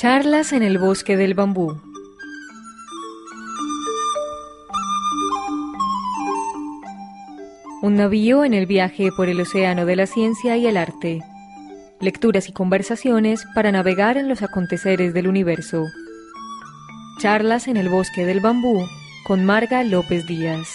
[0.00, 1.78] Charlas en el bosque del bambú.
[7.82, 11.20] Un navío en el viaje por el océano de la ciencia y el arte.
[12.00, 15.84] Lecturas y conversaciones para navegar en los aconteceres del universo.
[17.20, 18.86] Charlas en el bosque del bambú
[19.26, 20.66] con Marga López Díaz.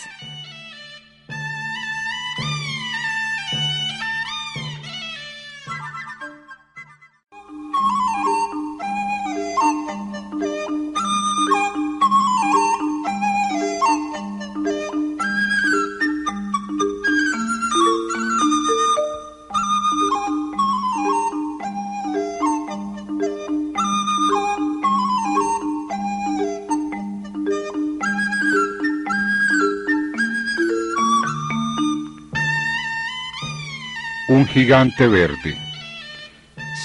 [34.55, 35.53] Gigante verde.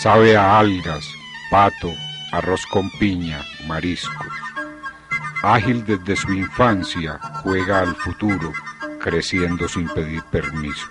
[0.02, 1.08] Sabe a algas,
[1.52, 1.92] pato,
[2.32, 4.26] arroz con piña, mariscos.
[5.44, 8.52] Ágil desde su infancia, juega al futuro,
[8.98, 10.88] creciendo sin pedir permiso.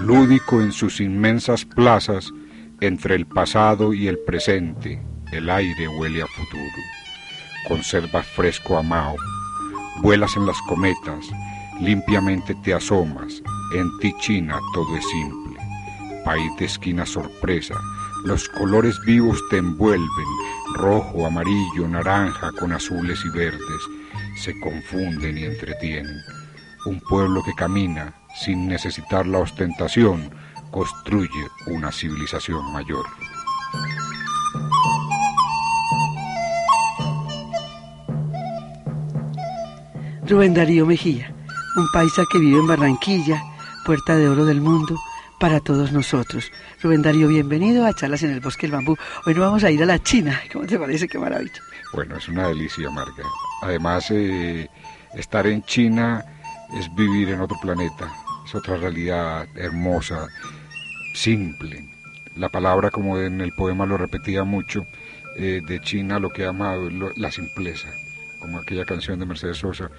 [0.00, 2.32] Lúdico en sus inmensas plazas,
[2.80, 6.82] entre el pasado y el presente, el aire huele a futuro.
[7.68, 9.14] Conservas fresco a Mao,
[10.02, 11.24] vuelas en las cometas,
[11.80, 13.40] limpiamente te asomas,
[13.76, 15.47] en ti China todo es simple,
[16.28, 17.74] país de esquina sorpresa,
[18.22, 20.28] los colores vivos te envuelven,
[20.74, 23.82] rojo, amarillo, naranja, con azules y verdes,
[24.36, 26.18] se confunden y entretienen.
[26.84, 28.12] Un pueblo que camina
[28.44, 30.30] sin necesitar la ostentación,
[30.70, 33.06] construye una civilización mayor.
[40.28, 41.34] Rubén Darío Mejía,
[41.78, 43.42] un paisa que vive en Barranquilla,
[43.86, 44.94] puerta de oro del mundo
[45.38, 46.50] para todos nosotros.
[46.82, 48.96] Rubén Darío, bienvenido a Charlas en el Bosque del Bambú.
[49.24, 50.40] Hoy nos vamos a ir a la China.
[50.52, 51.08] ¿Cómo te parece?
[51.08, 51.52] Qué maravilla.
[51.92, 53.24] Bueno, es una delicia, Marga.
[53.62, 54.68] Además, eh,
[55.14, 56.24] estar en China
[56.78, 58.12] es vivir en otro planeta.
[58.44, 60.28] Es otra realidad hermosa,
[61.14, 61.84] simple.
[62.36, 64.86] La palabra, como en el poema lo repetía mucho,
[65.36, 67.88] eh, de China lo que ama lo, la simpleza.
[68.40, 69.90] Como aquella canción de Mercedes Sosa,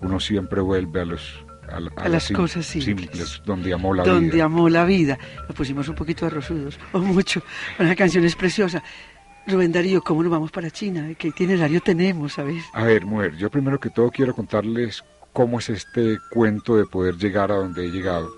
[0.00, 4.04] uno siempre vuelve a los a, a, a, las cosas simples, simples, donde amó la
[4.04, 4.30] donde vida.
[4.30, 5.18] Donde amó la vida.
[5.48, 7.42] Nos pusimos un poquito arrozudos, o mucho.
[7.78, 8.82] Una canción es preciosa.
[9.46, 11.08] Rubén Darío, ¿cómo nos vamos para China?
[11.16, 12.64] ¿Qué itinerario tenemos, sabes?
[12.72, 17.16] A ver, mujer, yo primero que todo quiero contarles cómo es este cuento de poder
[17.16, 18.28] llegar a donde he llegado.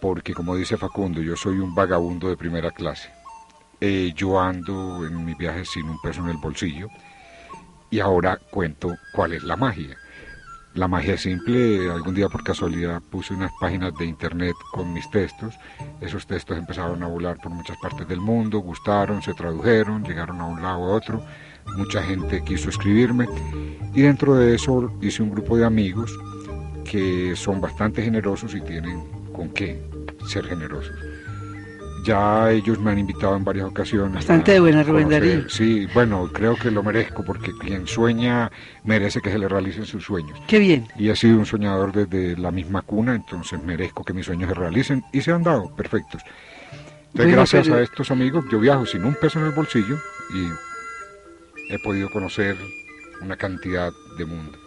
[0.00, 3.10] Porque como dice Facundo, yo soy un vagabundo de primera clase.
[3.80, 6.88] Eh, yo ando en mi viaje sin un peso en el bolsillo.
[7.90, 9.96] Y ahora cuento cuál es la magia.
[10.74, 15.54] La magia simple, algún día por casualidad puse unas páginas de internet con mis textos.
[16.00, 20.46] Esos textos empezaron a volar por muchas partes del mundo, gustaron, se tradujeron, llegaron a
[20.46, 21.22] un lado a otro.
[21.76, 23.28] Mucha gente quiso escribirme
[23.94, 26.10] y dentro de eso hice un grupo de amigos
[26.90, 29.02] que son bastante generosos y tienen
[29.34, 29.78] con qué
[30.26, 31.11] ser generosos.
[32.04, 34.14] Ya ellos me han invitado en varias ocasiones.
[34.14, 35.48] Bastante buena, Rubén Darío.
[35.48, 38.50] Sí, bueno, creo que lo merezco porque quien sueña
[38.84, 40.38] merece que se le realicen sus sueños.
[40.48, 40.88] Qué bien.
[40.96, 44.54] Y he sido un soñador desde la misma cuna, entonces merezco que mis sueños se
[44.54, 46.22] realicen y se han dado, perfectos.
[46.72, 47.78] Entonces, bueno, gracias pero...
[47.78, 49.96] a estos amigos, yo viajo sin un peso en el bolsillo
[50.34, 52.56] y he podido conocer
[53.20, 54.61] una cantidad de mundo.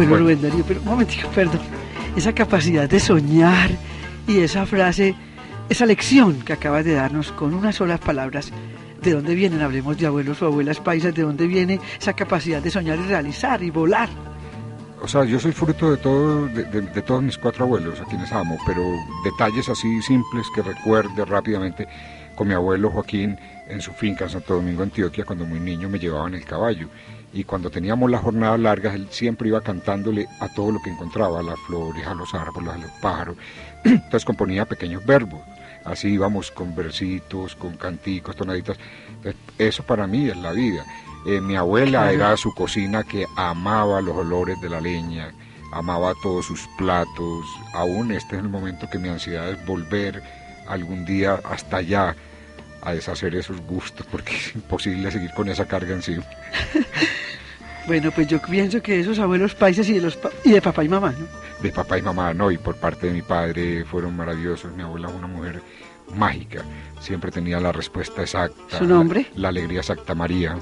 [0.00, 1.60] Bueno, bueno, Rubén Darío, pero un momentico, perdón.
[2.16, 3.68] Esa capacidad de soñar
[4.26, 5.14] y esa frase,
[5.68, 8.50] esa lección que acabas de darnos con unas solas palabras,
[9.02, 9.60] ¿de dónde vienen?
[9.60, 13.62] Hablemos de abuelos o abuelas paisas, ¿de dónde viene esa capacidad de soñar y realizar
[13.62, 14.08] y volar?
[15.02, 18.04] O sea, yo soy fruto de, todo, de, de, de todos mis cuatro abuelos, a
[18.04, 18.82] quienes amo, pero
[19.22, 21.86] detalles así simples que recuerde rápidamente
[22.34, 23.38] con mi abuelo Joaquín,
[23.68, 26.88] en su finca en Santo Domingo, Antioquia, cuando muy niño me llevaban el caballo.
[27.32, 31.40] Y cuando teníamos las jornadas largas, él siempre iba cantándole a todo lo que encontraba,
[31.40, 33.36] a las flores, a los árboles, a los pájaros.
[33.84, 35.40] Entonces componía pequeños verbos.
[35.84, 38.78] Así íbamos con versitos, con canticos, tonaditas.
[39.58, 40.84] eso para mí es la vida.
[41.26, 45.32] Eh, mi abuela era su cocina que amaba los olores de la leña,
[45.72, 47.46] amaba todos sus platos.
[47.74, 50.22] Aún este es el momento que mi ansiedad es volver
[50.66, 52.16] algún día hasta allá
[52.82, 56.24] a deshacer esos gustos porque es imposible seguir con esa carga encima.
[57.86, 60.88] bueno, pues yo pienso que esos abuelos países y de, los y de papá y
[60.88, 61.26] mamá, ¿no?
[61.62, 64.72] De papá y mamá, no, y por parte de mi padre fueron maravillosos.
[64.72, 65.62] Mi abuela una mujer
[66.14, 66.64] mágica,
[67.00, 68.78] siempre tenía la respuesta exacta.
[68.78, 69.26] ¿Su nombre?
[69.36, 70.56] La, alegría exacta, María.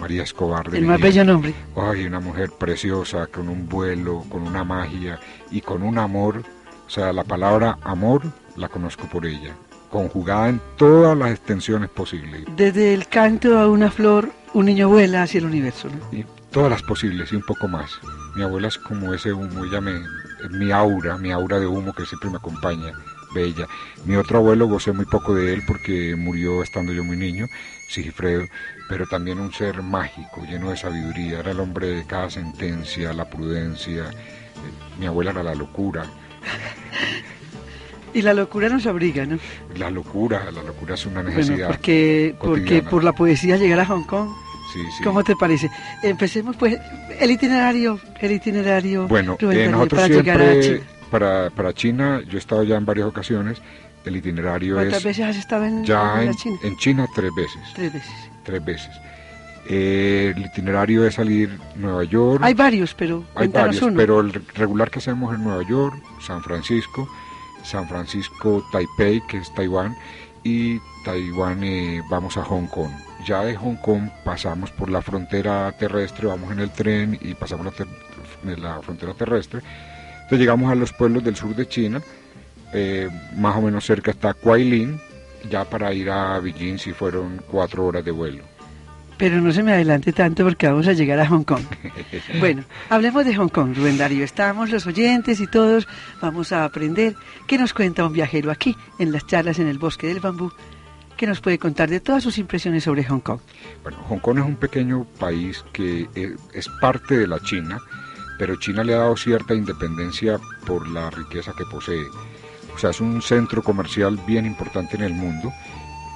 [0.00, 0.72] María Escobar.
[0.72, 1.52] el más bello nombre.
[1.74, 5.18] Ay, una mujer preciosa, con un vuelo, con una magia
[5.50, 6.44] y con un amor.
[6.86, 8.22] O sea, la palabra amor
[8.56, 9.56] la conozco por ella
[9.88, 12.44] conjugada en todas las extensiones posibles.
[12.56, 15.88] Desde el canto a una flor, un niño vuela hacia el universo.
[16.12, 17.98] Y todas las posibles y un poco más.
[18.36, 20.00] Mi abuela es como ese humo, ella me,
[20.50, 22.92] mi aura, mi aura de humo que siempre me acompaña,
[23.34, 23.66] bella.
[24.04, 27.46] Mi otro abuelo gocé muy poco de él porque murió estando yo muy niño,
[27.88, 28.44] Sigifredo,
[28.88, 33.28] pero también un ser mágico, lleno de sabiduría, era el hombre de cada sentencia, la
[33.28, 34.10] prudencia.
[34.98, 36.04] Mi abuela era la locura.
[38.14, 39.38] Y la locura nos abriga, ¿no?
[39.76, 41.68] La locura, la locura es una necesidad.
[41.68, 44.30] porque, porque por la poesía llegar a Hong Kong.
[44.72, 45.02] Sí, sí.
[45.02, 45.70] ¿Cómo te parece?
[46.02, 46.78] Empecemos pues
[47.18, 49.08] el itinerario, el itinerario.
[49.08, 50.80] Bueno, eh, nosotros para siempre, llegar a China.
[51.10, 53.62] Para, para China, yo he estado ya en varias ocasiones.
[54.04, 55.04] El itinerario ¿Cuántas es.
[55.04, 56.58] veces has estado en, ya en, China?
[56.62, 57.60] En China tres veces.
[57.74, 58.12] Tres veces.
[58.44, 58.90] Tres veces.
[59.70, 62.40] Eh, el itinerario es salir Nueva York.
[62.42, 67.06] Hay varios, pero hay varios, pero el regular que hacemos en Nueva York, San Francisco,
[67.62, 69.96] San Francisco, Taipei, que es Taiwán,
[70.44, 72.90] y Taiwán eh, vamos a Hong Kong.
[73.26, 77.66] Ya de Hong Kong pasamos por la frontera terrestre, vamos en el tren y pasamos
[78.44, 79.60] la, frontera terrestre.
[80.14, 82.00] Entonces llegamos a los pueblos del sur de China,
[82.72, 85.00] eh, más o menos cerca está Kuailin,
[85.50, 88.57] ya para ir a Beijing si fueron cuatro horas de vuelo.
[89.18, 91.64] Pero no se me adelante tanto porque vamos a llegar a Hong Kong.
[92.38, 94.24] Bueno, hablemos de Hong Kong, Rubén Darío.
[94.24, 95.88] Estamos los oyentes y todos
[96.22, 97.16] vamos a aprender
[97.46, 100.52] qué nos cuenta un viajero aquí en las charlas en el bosque del bambú.
[101.16, 103.40] ¿Qué nos puede contar de todas sus impresiones sobre Hong Kong?
[103.82, 107.80] Bueno, Hong Kong es un pequeño país que eh, es parte de la China,
[108.38, 112.04] pero China le ha dado cierta independencia por la riqueza que posee.
[112.74, 115.52] O sea, es un centro comercial bien importante en el mundo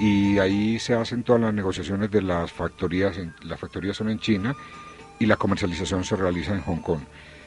[0.02, 4.52] y ahí se hacen todas las negociaciones de las factorías, las factorías son en China
[5.20, 7.02] y la comercialización se realiza en Hong Kong.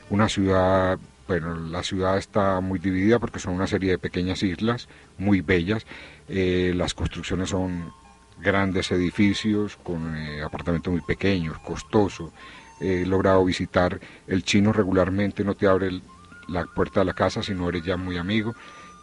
[0.10, 0.98] Una ciudad,
[1.28, 4.88] bueno, la ciudad está muy dividida porque son una serie de pequeñas islas
[5.18, 5.86] muy bellas,
[6.30, 7.92] eh, las construcciones son
[8.40, 12.32] grandes edificios con eh, apartamentos muy pequeños, costosos.
[12.80, 16.00] he logrado visitar el chino regularmente, no te abre
[16.48, 18.56] la puerta de la casa si no eres ya muy amigo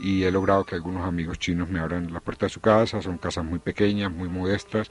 [0.03, 3.19] y he logrado que algunos amigos chinos me abran la puerta de su casa, son
[3.19, 4.91] casas muy pequeñas, muy modestas.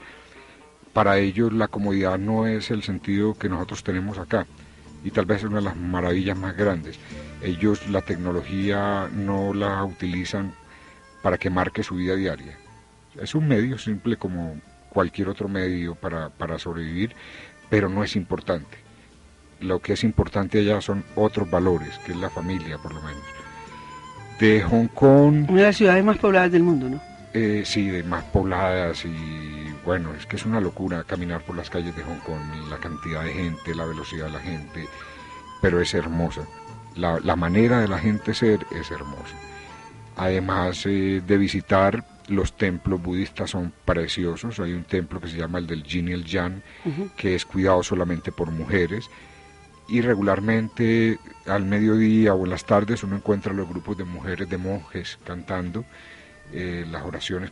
[0.94, 4.46] Para ellos la comodidad no es el sentido que nosotros tenemos acá
[5.04, 6.98] y tal vez es una de las maravillas más grandes.
[7.42, 10.54] Ellos la tecnología no la utilizan
[11.22, 12.56] para que marque su vida diaria.
[13.20, 17.14] Es un medio simple como cualquier otro medio para, para sobrevivir,
[17.68, 18.78] pero no es importante.
[19.60, 23.41] Lo que es importante allá son otros valores, que es la familia por lo menos
[24.42, 25.48] de Hong Kong.
[25.48, 27.00] Una de las ciudades más pobladas del mundo, ¿no?
[27.32, 31.70] Eh, sí, de más pobladas y bueno, es que es una locura caminar por las
[31.70, 34.88] calles de Hong Kong, la cantidad de gente, la velocidad de la gente,
[35.60, 36.42] pero es hermosa.
[36.96, 39.36] La, la manera de la gente ser es hermosa.
[40.16, 44.58] Además eh, de visitar los templos budistas son preciosos.
[44.58, 46.62] Hay un templo que se llama el del Jin y el Yang,
[47.16, 49.08] que es cuidado solamente por mujeres
[49.88, 54.58] y regularmente al mediodía o en las tardes uno encuentra los grupos de mujeres, de
[54.58, 55.84] monjes cantando
[56.52, 57.50] eh, las oraciones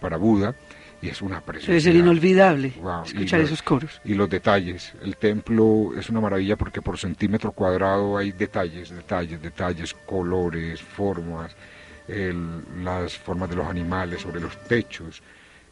[0.00, 0.54] para Buda
[1.00, 1.72] y es una preciosidad.
[1.72, 2.72] Debe ser inolvidable
[3.04, 4.00] escuchar esos coros.
[4.04, 4.92] Y los detalles.
[5.02, 11.56] El templo es una maravilla porque por centímetro cuadrado hay detalles, detalles, detalles, colores, formas,
[12.82, 15.22] las formas de los animales sobre los techos.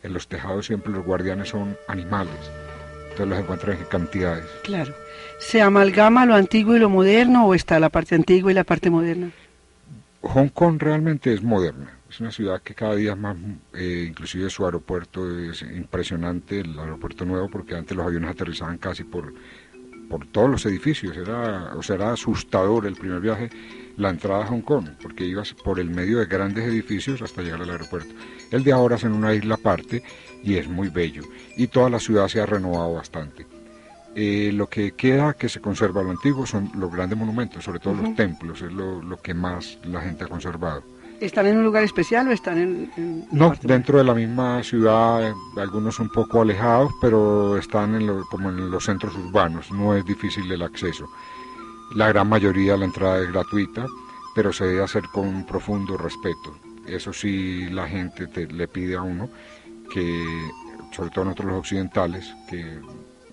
[0.02, 2.50] En los tejados siempre los guardianes son animales
[3.20, 4.46] entonces los encuentran en cantidades.
[4.62, 4.94] Claro.
[5.38, 8.90] ¿Se amalgama lo antiguo y lo moderno o está la parte antigua y la parte
[8.90, 9.30] moderna?
[10.22, 11.98] Hong Kong realmente es moderna.
[12.08, 13.36] Es una ciudad que cada día más,
[13.74, 19.04] eh, inclusive su aeropuerto es impresionante, el aeropuerto nuevo, porque antes los aviones aterrizaban casi
[19.04, 19.32] por
[20.10, 21.16] por todos los edificios.
[21.16, 23.48] Era, o sea, era asustador el primer viaje,
[23.96, 27.62] la entrada a Hong Kong, porque ibas por el medio de grandes edificios hasta llegar
[27.62, 28.12] al aeropuerto.
[28.50, 30.02] El de ahora es en una isla aparte
[30.42, 31.22] y es muy bello.
[31.56, 33.46] Y toda la ciudad se ha renovado bastante.
[34.14, 37.94] Eh, lo que queda que se conserva lo antiguo son los grandes monumentos, sobre todo
[37.94, 40.82] los templos, es lo, lo que más la gente ha conservado.
[41.20, 43.26] ¿Están en un lugar especial o están en...?
[43.30, 48.48] no, dentro de la misma ciudad, eh, algunos un poco alejados, pero están en como
[48.48, 51.08] en los centros urbanos, no es difícil el acceso.
[51.94, 53.86] La gran mayoría la entrada es gratuita,
[54.34, 56.56] pero se debe hacer con un profundo respeto.
[56.86, 59.28] Eso sí, la gente le pide a uno
[59.92, 60.50] que,
[60.92, 62.80] sobre todo nosotros los occidentales, que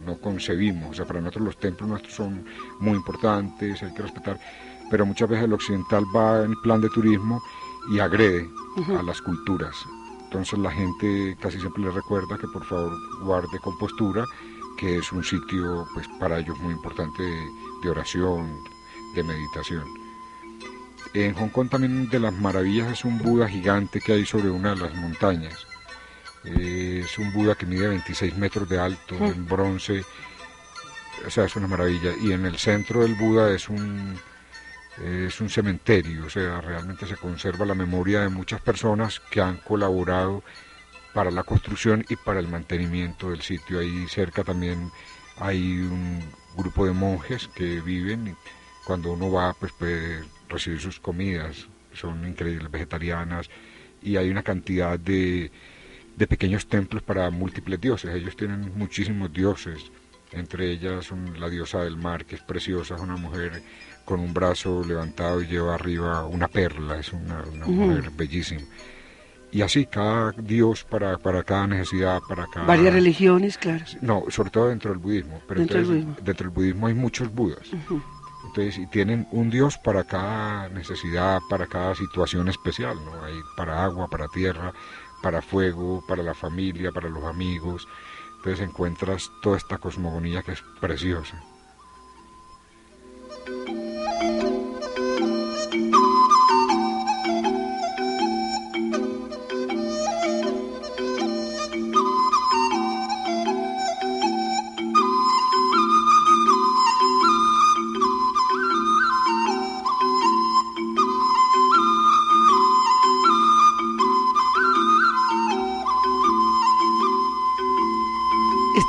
[0.05, 2.45] no concebimos, o sea, para nosotros los templos nuestros son
[2.79, 4.39] muy importantes, hay que respetar,
[4.89, 7.41] pero muchas veces el occidental va en plan de turismo
[7.91, 8.49] y agrede
[8.97, 9.75] a las culturas.
[10.25, 12.91] Entonces la gente casi siempre le recuerda que por favor
[13.23, 14.25] guarde compostura,
[14.77, 17.23] que es un sitio pues para ellos muy importante
[17.81, 18.59] de, oración,
[19.15, 19.85] de meditación.
[21.13, 24.75] En Hong Kong también de las maravillas es un Buda gigante que hay sobre una
[24.75, 25.65] de las montañas.
[26.55, 30.03] Es un Buda que mide 26 metros de alto, en bronce.
[31.25, 32.11] O sea, es una maravilla.
[32.21, 34.17] Y en el centro del Buda es un,
[35.03, 39.57] es un cementerio, o sea, realmente se conserva la memoria de muchas personas que han
[39.57, 40.43] colaborado
[41.13, 43.79] para la construcción y para el mantenimiento del sitio.
[43.79, 44.91] Ahí cerca también
[45.39, 46.21] hay un
[46.55, 48.35] grupo de monjes que viven y
[48.85, 53.49] cuando uno va pues puede recibir sus comidas, son increíbles, vegetarianas
[54.01, 55.51] y hay una cantidad de,
[56.17, 58.13] de pequeños templos para múltiples dioses.
[58.13, 59.91] Ellos tienen muchísimos dioses,
[60.31, 63.61] entre ellas la diosa del mar, que es preciosa, es una mujer
[64.03, 68.63] con un brazo levantado y lleva arriba una perla, es una, mujer bellísima.
[69.51, 72.65] Y así, cada dios para, para cada necesidad, para cada...
[72.65, 73.85] Varias religiones, claro.
[74.01, 75.41] No, sobre todo dentro del budismo.
[75.47, 76.15] Pero dentro, del, budismo.
[76.21, 77.69] dentro del budismo hay muchos budas.
[78.45, 83.23] Entonces, y tienen un dios para cada necesidad, para cada situación especial, ¿no?
[83.23, 84.73] Hay para agua, para tierra,
[85.21, 87.87] para fuego, para la familia, para los amigos.
[88.37, 91.43] Entonces encuentras toda esta cosmogonía que es preciosa.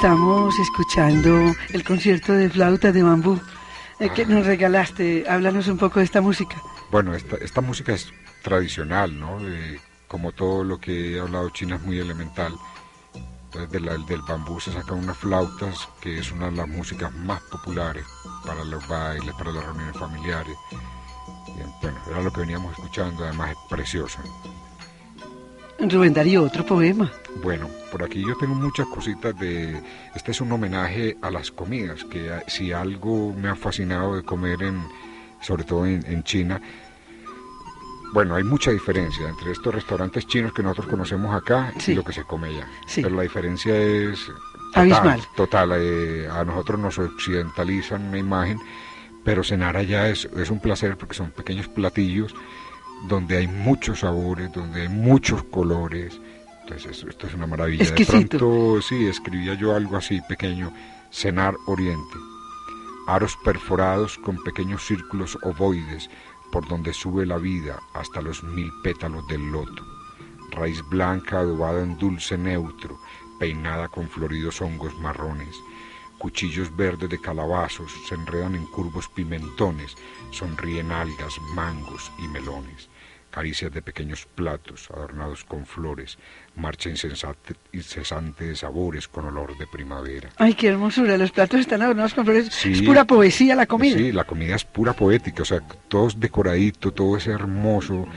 [0.00, 3.36] Estamos escuchando el concierto de flauta de bambú
[3.98, 5.24] eh, que nos regalaste.
[5.28, 6.54] Háblanos un poco de esta música.
[6.92, 8.12] Bueno, esta, esta música es
[8.44, 9.40] tradicional, ¿no?
[10.06, 12.54] como todo lo que he hablado, China es muy elemental.
[13.46, 18.04] Entonces, del bambú se sacan unas flautas, que es una de las músicas más populares
[18.46, 20.56] para los bailes, para las reuniones familiares.
[21.82, 24.22] bueno, era lo que veníamos escuchando, además es preciosa.
[25.78, 27.10] Rubén Darío, otro poema.
[27.42, 29.80] Bueno, por aquí yo tengo muchas cositas de...
[30.14, 34.62] Este es un homenaje a las comidas, que si algo me ha fascinado de comer,
[34.62, 34.82] en,
[35.40, 36.60] sobre todo en, China,
[38.12, 42.12] bueno, hay mucha diferencia entre estos restaurantes chinos que nosotros conocemos acá y lo que
[42.12, 42.66] se come allá.
[42.96, 44.18] Pero la diferencia es
[44.74, 45.20] total.
[45.36, 48.58] Total, eh, a nosotros nos occidentalizan una imagen,
[49.24, 52.34] pero cenar allá es, es un placer porque son pequeños platillos
[53.06, 56.20] donde hay muchos sabores, donde hay muchos colores.
[56.62, 57.84] Entonces, esto es una maravilla.
[57.90, 60.72] De pronto, sí, escribía yo algo así pequeño,
[61.10, 62.18] cenar oriente.
[63.06, 66.10] Aros perforados con pequeños círculos ovoides
[66.52, 69.84] por donde sube la vida hasta los mil pétalos del loto.
[70.50, 72.98] Raíz blanca adobada en dulce neutro,
[73.38, 75.56] peinada con floridos hongos marrones
[76.18, 79.94] Cuchillos verdes de calabazos se enredan en curvos pimentones,
[80.30, 82.88] sonríen algas, mangos y melones.
[83.30, 86.18] Caricias de pequeños platos adornados con flores,
[86.56, 87.54] marcha incesante,
[88.44, 90.30] de sabores con olor de primavera.
[90.38, 92.64] Ay, qué hermosura, los platos están adornados con flores.
[92.64, 93.96] es pura poesía la comida.
[93.96, 98.08] Sí, la comida es pura poética, o sea, todo es decoradito, todo es hermoso.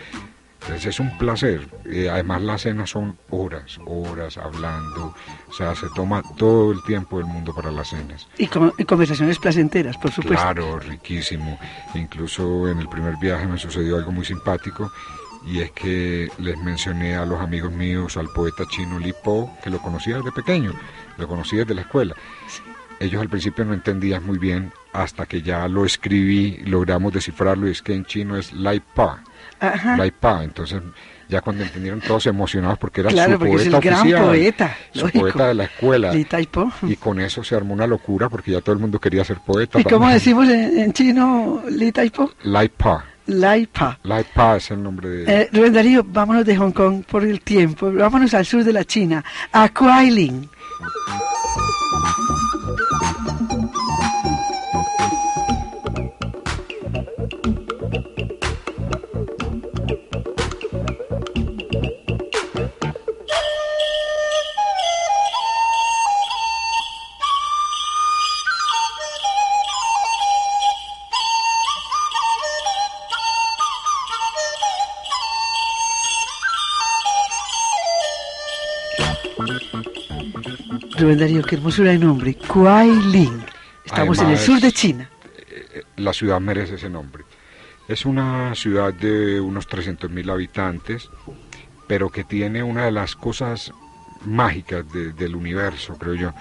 [0.61, 1.67] Entonces es un placer.
[1.85, 5.13] Eh, además las cenas son horas, horas hablando.
[5.49, 8.27] O sea, se toma todo el tiempo del mundo para las cenas.
[8.37, 10.41] Y, conversaciones placenteras, por supuesto.
[10.41, 11.59] Claro, riquísimo.
[11.95, 14.91] Incluso en el primer viaje me sucedió algo muy simpático
[15.47, 19.71] y es que les mencioné a los amigos míos al poeta chino Li Po, que
[19.71, 20.73] lo conocía desde pequeño,
[21.17, 22.15] lo conocía desde la escuela.
[22.99, 27.71] Ellos al principio no entendían muy bien hasta que ya lo escribí, logramos descifrarlo y
[27.71, 29.23] es que en chino es Lai Pa
[29.61, 29.97] Ajá.
[30.43, 30.81] Entonces
[31.29, 34.25] Ya cuando entendieron todos emocionados porque era claro, su porque poeta es el gran oficial,
[34.25, 35.19] poeta, su lógico.
[35.21, 36.11] poeta de la escuela.
[36.81, 39.79] Y con eso se armó una locura porque ya todo el mundo quería ser poeta.
[39.79, 42.31] ¿Y cómo decimos en, en chino Li Taipo?
[42.43, 43.05] Lai Pa.
[43.27, 43.97] Lai Pa.
[44.03, 45.41] Lai Pa es el nombre de...
[45.43, 48.83] Eh, Rubén Darío, vámonos de Hong Kong por el tiempo, vámonos al sur de la
[48.83, 50.49] China, a Kuailin.
[81.01, 83.41] Rubén Darío, qué hermosura de nombre, Kuailin.
[83.85, 85.09] Estamos en el sur de China.
[85.49, 87.23] eh, la ciudad merece ese nombre.
[87.87, 91.09] Es una ciudad de unos 300.000 habitantes,
[91.87, 93.71] pero que tiene una de las cosas
[94.25, 96.33] mágicas de- del universo, creo yo.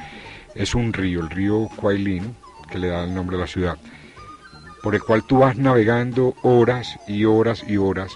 [0.54, 2.36] Es un río, el río Kuailin,
[2.70, 3.78] que le da el nombre a la ciudad,
[4.82, 8.12] por el cual tú vas navegando horas y horas y horas.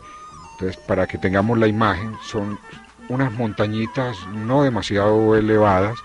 [0.53, 2.59] Entonces, para que tengamos la imagen, son
[3.09, 5.99] unas montañitas no demasiado elevadas,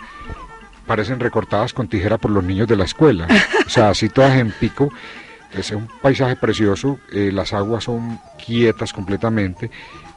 [0.85, 3.27] parecen recortadas con tijera por los niños de la escuela.
[3.65, 4.91] O sea, así todas en pico.
[5.53, 9.71] Es un paisaje precioso, eh, las aguas son quietas completamente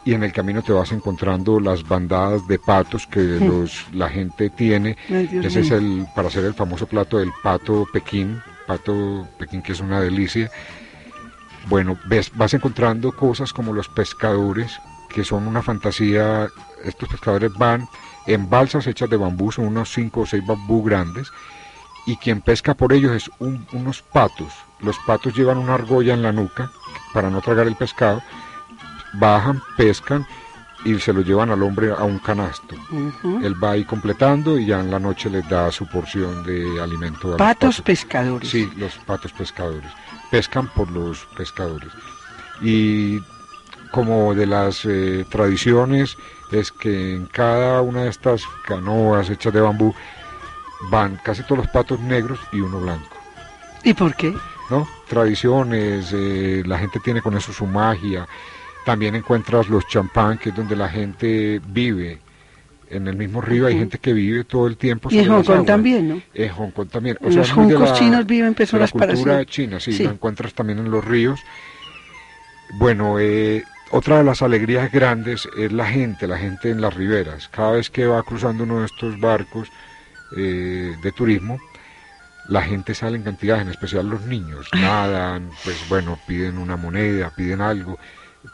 [0.04, 4.50] y en el camino te vas encontrando las bandadas de patos que los, la gente
[4.50, 4.96] tiene.
[5.08, 9.72] Ay, Ese es el, para hacer el famoso plato del pato Pekín, pato Pekín que
[9.72, 10.50] es una delicia.
[11.68, 16.48] Bueno, ves, vas encontrando cosas como los pescadores, que son una fantasía.
[16.84, 17.88] Estos pescadores van
[18.26, 21.28] en balsas hechas de bambú, son unos 5 o 6 bambú grandes,
[22.06, 24.52] y quien pesca por ellos es un- unos patos.
[24.80, 26.70] Los patos llevan una argolla en la nuca
[27.14, 28.22] para no tragar el pescado,
[29.14, 30.26] bajan, pescan
[30.84, 32.74] y se lo llevan al hombre a un canasto.
[33.44, 37.28] Él va ahí completando y ya en la noche les da su porción de alimento.
[37.28, 38.48] a los Patos pescadores.
[38.50, 39.90] Sí, los patos pescadores.
[40.30, 41.90] Pescan por los pescadores.
[42.60, 43.20] Y
[43.92, 46.16] como de las eh, tradiciones
[46.52, 49.94] es que en cada una de estas canoas hechas de bambú
[50.90, 53.16] van casi todos los patos negros y uno blanco.
[53.84, 54.34] ¿Y por qué?
[54.70, 54.86] ¿no?
[55.08, 58.26] Tradiciones, eh, la gente tiene con eso su magia.
[58.84, 62.18] También encuentras los champán, que es donde la gente vive.
[62.90, 65.08] En el mismo río hay gente que vive todo el tiempo.
[65.10, 66.22] Y en Hong Kong también, ¿no?
[66.34, 67.16] En Hong Kong también.
[67.22, 69.46] En los juncos la- chinos viven la personas para cultura sí.
[69.46, 70.04] china, sí, Sí.
[70.04, 71.40] lo encuentras también en los ríos.
[72.78, 77.48] Bueno, eh, otra de las alegrías grandes es la gente, la gente en las riberas.
[77.48, 79.68] Cada vez que va cruzando uno de estos barcos
[80.36, 81.58] eh, de turismo,
[82.48, 84.68] la gente sale en cantidad, en especial los niños.
[84.74, 87.98] Nadan, pues bueno, piden una moneda, piden algo,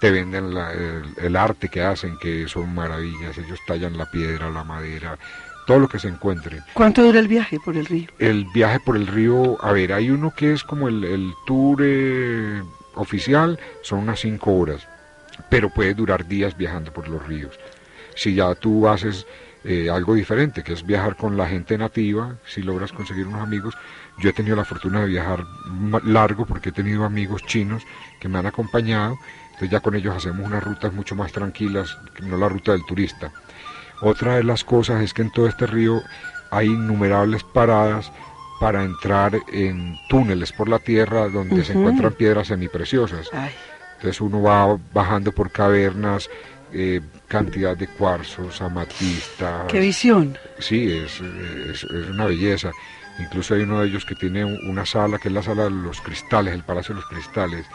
[0.00, 3.38] te venden la- el, el arte que hacen, que son maravillas.
[3.38, 5.16] Ellos tallan la piedra, la madera,
[5.66, 6.60] todo lo que se encuentre.
[6.74, 8.08] ¿Cuánto dura el viaje por el río?
[8.18, 11.80] El viaje por el río, a ver, hay uno que es como el, el tour
[11.82, 12.62] eh,
[12.94, 14.86] oficial, son unas cinco horas,
[15.48, 17.58] pero puede durar días viajando por los ríos.
[18.14, 19.26] Si ya tú haces
[19.64, 23.76] eh, algo diferente, que es viajar con la gente nativa, si logras conseguir unos amigos,
[24.18, 25.44] yo he tenido la fortuna de viajar
[26.04, 27.82] largo porque he tenido amigos chinos
[28.20, 32.36] que me han acompañado, entonces ya con ellos hacemos unas rutas mucho más tranquilas, no
[32.36, 33.32] la ruta del turista.
[34.00, 36.00] Otra de las cosas es que en todo este río
[36.50, 38.12] hay innumerables paradas
[38.60, 43.28] para entrar en túneles por la tierra donde se encuentran piedras semipreciosas.
[43.32, 43.52] Ay,
[43.98, 46.30] Entonces uno va bajando por cavernas,
[46.72, 49.64] eh, cantidad de cuarzos, amatistas.
[49.68, 50.38] qué visión.
[50.58, 52.70] Sí, es, es- es una belleza.
[53.18, 55.70] Incluso hay uno de ellos que tiene un- una sala, que es la sala de
[55.70, 57.66] los cristales, el Palacio de los Cristales,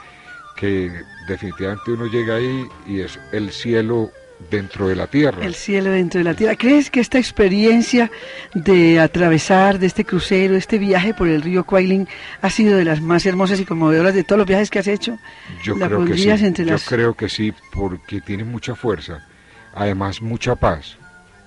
[0.56, 0.92] que
[1.28, 4.10] definitivamente uno llega ahí y es el cielo
[4.50, 5.44] dentro de la tierra.
[5.46, 6.56] El cielo dentro de la tierra.
[6.56, 8.12] ¿Crees que esta experiencia
[8.54, 12.08] de atravesar, de este crucero, este viaje por el río Kuailin
[12.42, 15.18] ha sido de las más hermosas y conmovedoras de todos los viajes que has hecho?
[15.64, 16.30] Yo ¿La creo que sí.
[16.66, 19.26] Yo creo que sí, porque tiene mucha fuerza,
[19.74, 20.98] además mucha paz.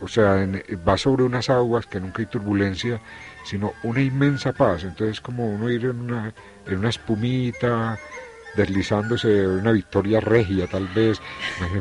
[0.01, 3.01] O sea, en- va sobre unas aguas que nunca hay turbulencia,
[3.45, 4.85] sino una inmensa paz.
[4.85, 6.35] Entonces, como uno ir en una,
[6.67, 7.99] en una espumita,
[8.57, 11.21] deslizándose una victoria regia, tal vez,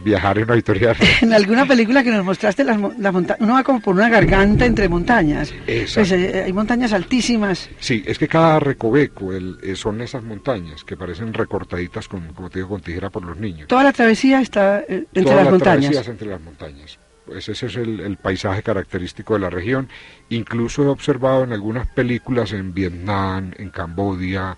[0.03, 1.15] viajar en una victoria regia.
[1.21, 4.65] En alguna película que nos mostraste, las, la monta- uno va como por una garganta
[4.65, 5.53] entre montañas.
[5.67, 6.09] Exacto.
[6.09, 7.69] Pues, eh, hay montañas altísimas.
[7.79, 12.49] Sí, es que cada recoveco el- eh, son esas montañas que parecen recortaditas con, como
[12.49, 13.67] te digo, con tijera por los niños.
[13.67, 15.79] Toda la travesía está eh, entre Toda las la montañas.
[15.81, 16.99] travesía es entre las montañas.
[17.25, 19.89] Pues ese es el, el paisaje característico de la región.
[20.29, 24.57] Incluso he observado en algunas películas en Vietnam, en Camboya, eh,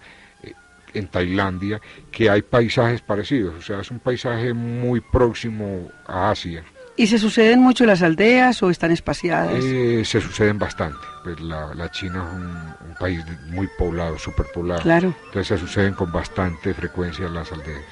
[0.97, 1.81] en Tailandia,
[2.11, 6.63] que hay paisajes parecidos, o sea, es un paisaje muy próximo a Asia.
[6.99, 9.63] ¿Y se suceden mucho las aldeas o están espaciadas?
[9.63, 10.97] Eh, se suceden bastante.
[11.23, 14.81] Pues la, China es un, país muy poblado, súper poblado.
[14.81, 15.13] Claro.
[15.25, 17.83] Entonces se suceden con bastante frecuencia las aldeas.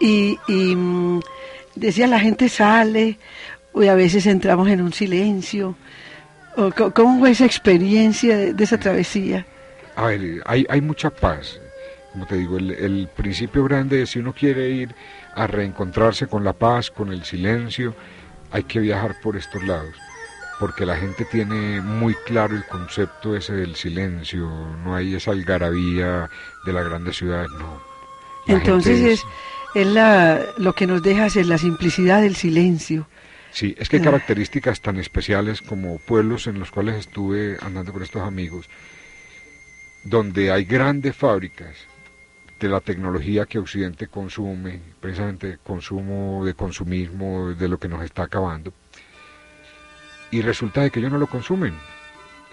[0.00, 1.20] Y, mm,
[1.74, 3.18] decía, la gente sale,
[3.74, 5.76] y a veces entramos en un silencio.
[6.94, 9.44] ¿Cómo fue esa experiencia de, esa travesía?
[9.96, 11.60] A ver, hay, hay mucha paz.
[12.14, 14.94] Como te digo, el, el principio grande es si uno quiere ir
[15.34, 17.94] a reencontrarse con la paz, con el silencio,
[18.54, 19.96] hay que viajar por estos lados,
[20.60, 24.48] porque la gente tiene muy claro el concepto ese del silencio,
[24.84, 26.30] no hay esa algarabía
[26.64, 27.82] de la grande ciudad, no.
[28.46, 29.24] Entonces
[29.74, 33.08] es, la, lo que nos deja es la simplicidad del silencio.
[33.50, 34.06] Sí, es que hay ah.
[34.06, 38.70] características tan especiales como pueblos en los cuales estuve andando con estos amigos,
[40.04, 41.74] donde hay grandes fábricas,
[42.60, 48.24] de la tecnología que Occidente consume, precisamente consumo de consumismo, de lo que nos está
[48.24, 48.72] acabando,
[50.30, 51.74] y resulta de que ellos no lo consumen.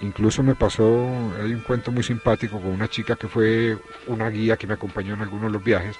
[0.01, 0.83] Incluso me pasó,
[1.39, 5.13] hay un cuento muy simpático con una chica que fue una guía que me acompañó
[5.13, 5.95] en algunos de los viajes,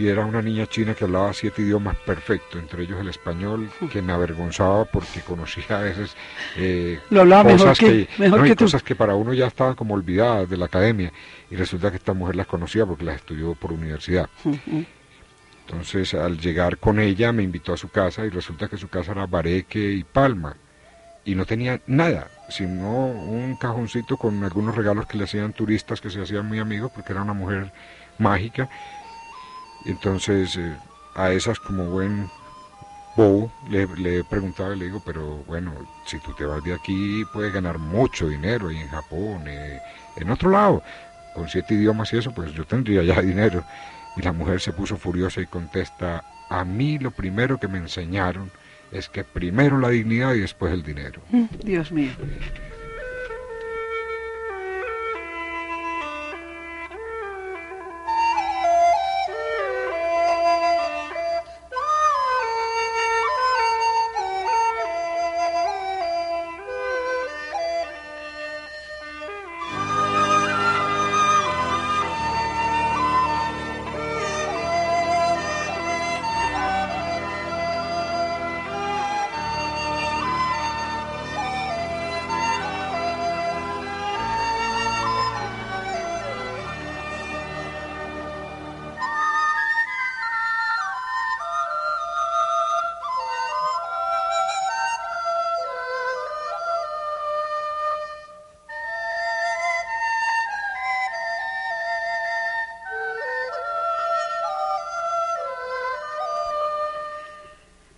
[0.00, 4.00] y era una niña china que hablaba siete idiomas perfecto, entre ellos el español, que
[4.00, 6.16] me avergonzaba porque conocía a veces
[6.56, 8.08] eh, Lo cosas que,
[8.56, 11.12] cosas que para uno ya estaban como olvidadas de la academia.
[11.50, 14.30] Y resulta que esta mujer las conocía porque las estudió por universidad.
[15.66, 19.12] Entonces al llegar con ella me invitó a su casa y resulta que su casa
[19.12, 20.56] era Bareque y Palma.
[21.26, 26.08] Y no tenía nada, sino un cajoncito con algunos regalos que le hacían turistas que
[26.08, 27.70] se hacían muy amigos porque era una mujer
[28.16, 28.70] mágica
[29.84, 30.76] entonces, eh,
[31.14, 32.28] a esas como buen
[33.16, 35.72] bobo, le, le preguntaba y le digo, pero bueno,
[36.06, 39.80] si tú te vas de aquí puedes ganar mucho dinero ahí en Japón, eh,
[40.16, 40.82] en otro lado,
[41.34, 43.64] con siete idiomas y eso, pues yo tendría ya dinero.
[44.16, 48.50] Y la mujer se puso furiosa y contesta, a mí lo primero que me enseñaron
[48.92, 51.22] es que primero la dignidad y después el dinero.
[51.30, 52.12] Mm, Dios mío.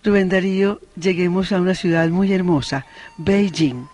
[0.03, 2.85] Rubén Darío, lleguemos a una ciudad muy hermosa,
[3.17, 3.87] Beijing.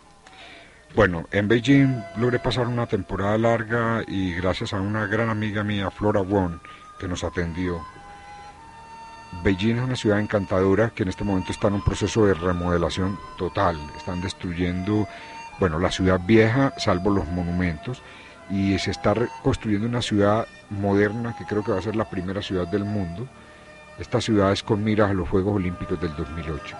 [0.95, 5.91] Bueno, en Beijing logré pasar una temporada larga y gracias a una gran amiga mía,
[5.91, 6.53] Flora Wong,
[6.99, 7.79] que nos atendió.
[9.43, 13.19] Beijing es una ciudad encantadora que en este momento está en un proceso de remodelación
[13.37, 13.77] total.
[13.95, 15.07] Están destruyendo,
[15.59, 18.01] bueno, la ciudad vieja, salvo los monumentos,
[18.49, 22.41] y se está construyendo una ciudad moderna que creo que va a ser la primera
[22.41, 23.29] ciudad del mundo
[23.99, 26.77] esta ciudad es con miras a los Juegos Olímpicos del 2008.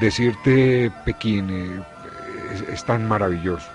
[0.00, 1.82] Decirte Pekín eh,
[2.72, 3.68] es, tan maravilloso,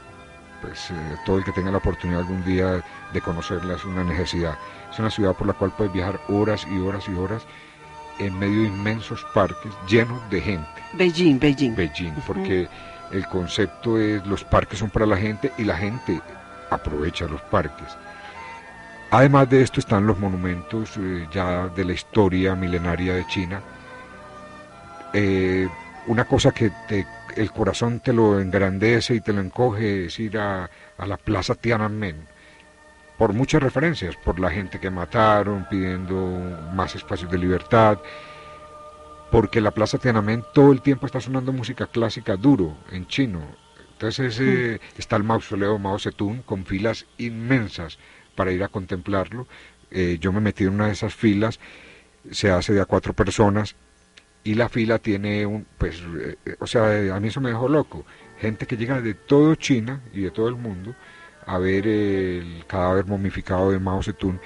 [0.62, 4.56] pues eh, todo el que tenga la oportunidad algún día de conocerla es una necesidad.
[4.92, 7.44] Es una ciudad por la cual puedes viajar horas y horas y horas
[8.20, 10.68] en medio de inmensos parques llenos de gente.
[10.94, 11.76] Beijing, Beijing.
[11.76, 12.68] Beijing, porque
[13.12, 16.22] el concepto es los parques son para la gente y la gente
[16.70, 17.98] aprovecha los parques.
[19.12, 23.62] Además de esto están los monumentos eh, ya de la historia milenaria de China.
[25.14, 25.68] Eh,
[26.08, 26.72] una cosa que
[27.36, 32.26] el corazón te lo engrandece y te lo encoge es ir a, la plaza Tiananmen,
[33.18, 38.00] por muchas referencias, por la gente que mataron, pidiendo más espacios de libertad,
[39.30, 43.42] porque la plaza Tiananmen todo el tiempo está sonando música clásica duro en chino.
[43.92, 45.00] Entonces eh, mm.
[45.00, 48.00] está el mausoleo Mao Zedong con filas inmensas
[48.36, 49.48] para ir a contemplarlo.
[49.92, 51.60] Eh, yo me metí en una de esas filas,
[52.32, 53.76] se hace de a cuatro personas
[54.44, 58.06] y la fila tiene un, pues, eh, o sea, a mí eso me dejó loco.
[58.40, 60.96] Gente que llega de todo China y de todo el mundo
[61.46, 64.40] a ver el cadáver momificado de Mao Zedong,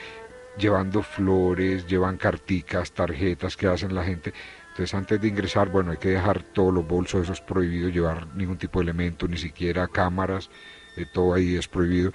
[0.58, 4.34] llevando flores, llevan carticas, tarjetas que hacen la gente.
[4.70, 8.28] Entonces antes de ingresar, bueno, hay que dejar todos los bolsos, eso es prohibido, llevar
[8.36, 10.50] ningún tipo de elemento, ni siquiera cámaras,
[10.98, 12.12] eh, todo ahí es prohibido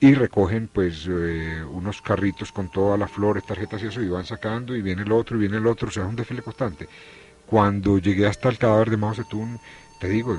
[0.00, 4.26] y recogen pues eh, unos carritos con todas las flores, tarjetas y eso, y van
[4.26, 6.88] sacando, y viene el otro, y viene el otro, o sea, es un desfile constante.
[7.46, 9.58] Cuando llegué hasta el cadáver de Mao Zedong,
[10.00, 10.38] te digo,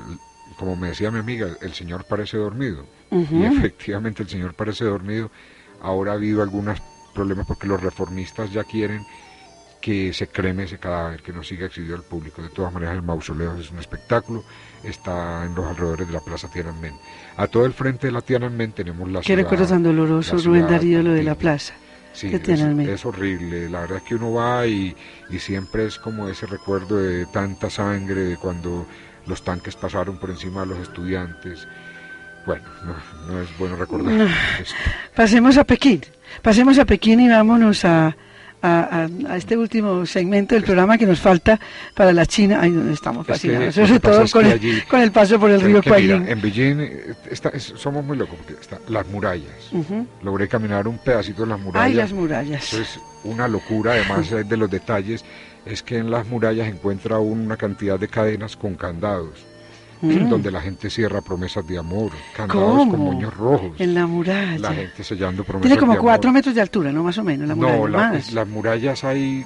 [0.58, 2.84] como me decía mi amiga, el señor parece dormido.
[3.10, 5.30] Y efectivamente el señor parece dormido.
[5.80, 6.80] Ahora ha habido algunos
[7.14, 9.06] problemas porque los reformistas ya quieren
[9.80, 12.42] que se creme ese cadáver, que no siga exhibido al público.
[12.42, 14.44] De todas maneras, el mausoleo es un espectáculo,
[14.82, 16.94] está en los alrededores de la Plaza Tiananmen.
[17.36, 21.02] A todo el frente de la Tiananmen tenemos la Qué recuerdo tan doloroso, Rubén Darío,
[21.02, 21.74] lo de la plaza.
[22.12, 23.70] Sí, es, horrible.
[23.70, 24.96] La verdad es que uno va y,
[25.30, 28.86] y siempre es como ese recuerdo de tanta sangre, de cuando
[29.26, 31.68] los tanques pasaron por encima de los estudiantes.
[32.44, 32.64] Bueno,
[33.28, 34.28] no, es bueno recordar.
[35.14, 36.00] Pasemos a Pekín.
[36.42, 38.16] Pasemos a Pekín y vámonos a,
[38.62, 41.58] a, este último segmento del programa que nos falta
[41.94, 42.60] para la China.
[42.60, 44.24] Ahí donde estamos sobre todo
[44.88, 46.28] con, el, paso por el río Kuailin.
[46.28, 47.14] En Beijing eh,
[47.58, 49.70] somos muy locos porque están las murallas.
[50.22, 51.88] Logré caminar un pedacito de las murallas.
[51.88, 52.72] Ay, las murallas.
[52.72, 55.24] Eso es una locura, además de los detalles,
[55.64, 59.44] es que en las murallas encuentra una cantidad de cadenas con candados.
[60.00, 60.28] Mm.
[60.28, 63.72] donde la gente cierra promesas de amor, candados con moños rojos.
[63.78, 64.58] En la muralla.
[64.58, 67.02] La gente sellando promesas Tiene como cuatro metros de altura, ¿no?
[67.02, 68.18] Más o menos, la muralla.
[68.18, 69.44] No, las murallas hay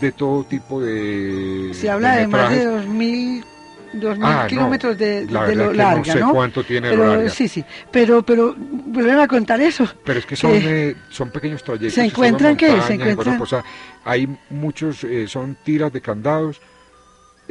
[0.00, 1.70] de todo tipo de.
[1.74, 3.44] Se habla de, más de dos mil
[3.92, 7.28] dos mil ah, kilómetros de, de, lo larga, no sé cuánto tiene pero, larga.
[7.28, 9.86] Sí, sí, pero, pero vuelven a contar eso.
[10.04, 11.94] Pero es que son, eh, son pequeños trayectos.
[11.94, 12.80] ¿Se encuentran qué?
[12.82, 13.62] ¿Se encuentran?
[14.04, 16.60] hay muchos, eh, son tiras de candados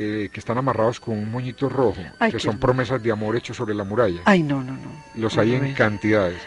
[0.04, 3.76] eh, que están amarrados con un moñito rojo, que son promesas de amor hechos sobre
[3.76, 4.22] la muralla.
[4.26, 4.90] Ay, no, no, no.
[5.14, 6.42] Los hay en cantidades.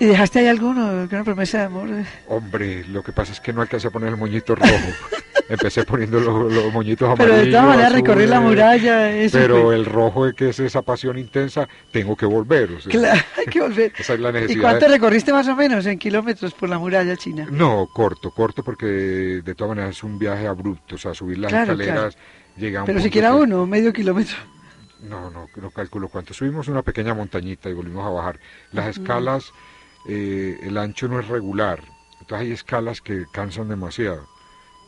[0.00, 1.06] ¿Y dejaste ahí alguno?
[1.08, 1.88] ¿Una promesa de amor?
[2.26, 4.72] Hombre, lo que pasa es que no alcancé a poner el moñito rojo.
[5.48, 7.36] Empecé poniendo los, moñitos amarillos.
[7.36, 9.12] Pero de todas maneras recorrí la muralla.
[9.12, 12.70] Eso pero el rojo, que es esa pasión intensa, tengo que volver.
[12.88, 13.92] claro, hay que volver.
[13.96, 14.58] esa es la necesidad.
[14.58, 17.46] ¿Y cuánto recorriste más o menos en kilómetros por la muralla china?
[17.48, 20.96] No, corto, corto, porque de todas maneras es un viaje abrupto.
[20.96, 22.16] O sea, subir las escaleras
[22.84, 24.36] pero siquiera uno, medio kilómetro.
[25.00, 26.34] No, no, no calculo cuánto.
[26.34, 28.40] Subimos una pequeña montañita y volvimos a bajar.
[28.72, 29.52] Las escalas,
[30.08, 31.82] eh, el ancho no es regular.
[32.12, 34.26] Entonces hay escalas que cansan demasiado.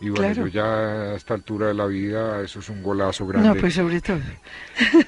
[0.01, 3.49] Y bueno, yo ya a esta altura de la vida, eso es un golazo grande.
[3.49, 4.21] No, pues sobre todo.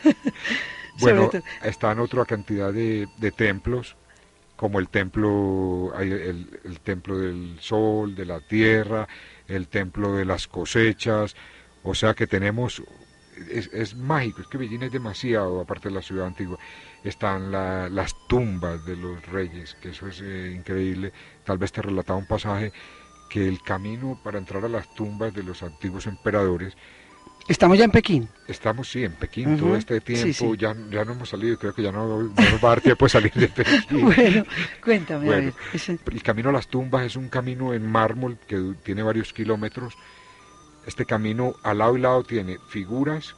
[1.01, 1.31] bueno,
[1.63, 3.97] están otra cantidad de, templos,
[4.57, 9.07] como el templo, el, el templo del sol, de la tierra,
[9.47, 11.37] el templo de las cosechas,
[11.83, 12.83] o sea que tenemos,
[13.49, 16.59] es, mágico, es que Beijing es demasiado, aparte de la ciudad antigua.
[17.03, 21.13] Están las tumbas de los reyes, que eso es eh, increíble.
[21.45, 22.73] Tal vez te relataba un pasaje
[23.29, 26.77] que el camino para entrar a las tumbas de los antiguos emperadores
[27.51, 28.29] Estamos ya en Pekín.
[28.47, 30.55] Estamos, sí, en Pekín todo este tiempo.
[30.55, 33.09] Ya, ya no hemos salido, creo que ya no, nos va a dar tiempo de
[33.09, 34.05] salir de Pekín.
[34.05, 34.45] bueno,
[34.83, 35.53] cuéntame.
[36.13, 39.95] El camino a las tumbas es un camino en mármol que tiene varios kilómetros
[40.87, 43.35] este camino al lado y lado tiene figuras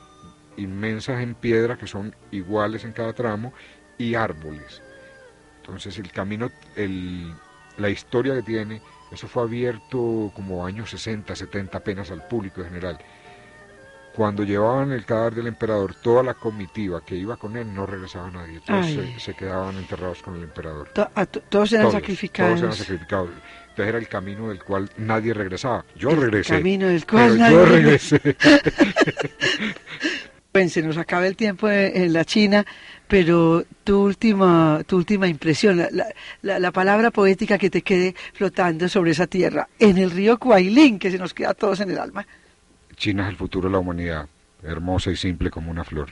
[0.57, 3.53] inmensas en piedra que son iguales en cada tramo
[3.99, 4.83] y árboles.
[5.59, 7.33] Entonces el camino, el,
[7.79, 12.69] la historia que tiene, eso fue abierto como años 60, 70 apenas al público en
[12.69, 12.99] general.
[14.15, 18.31] Cuando llevaban el cadáver del emperador, toda la comitiva que iba con él no regresaba
[18.31, 18.87] nadie, todos
[19.19, 20.91] se, quedaban enterrados con el emperador.
[21.49, 22.61] todos eran sacrificados.
[22.61, 23.31] Todos eran sacrificados.
[23.73, 25.83] Entonces era el camino del cual nadie regresaba.
[25.97, 26.57] Yo regresé.
[26.57, 28.21] El camino del cual nadie yo regresé.
[30.69, 32.67] se nos acaba el tiempo en la China,
[33.09, 35.83] pero tu última, tu última impresión,
[36.43, 40.99] la, la, palabra poética que te quede flotando sobre esa tierra, en el río Kuailin,
[40.99, 42.27] que se nos queda a todos en el alma.
[42.95, 44.29] China es el futuro de la humanidad,
[44.63, 46.11] hermosa y simple como una flor.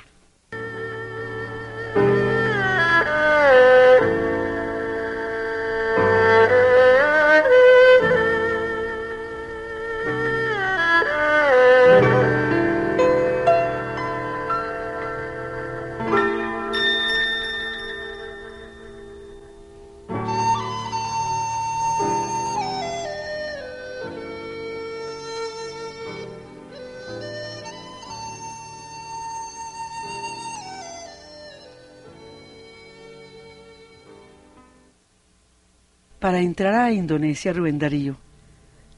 [36.40, 38.16] Entrar a Indonesia, Rubén Darío,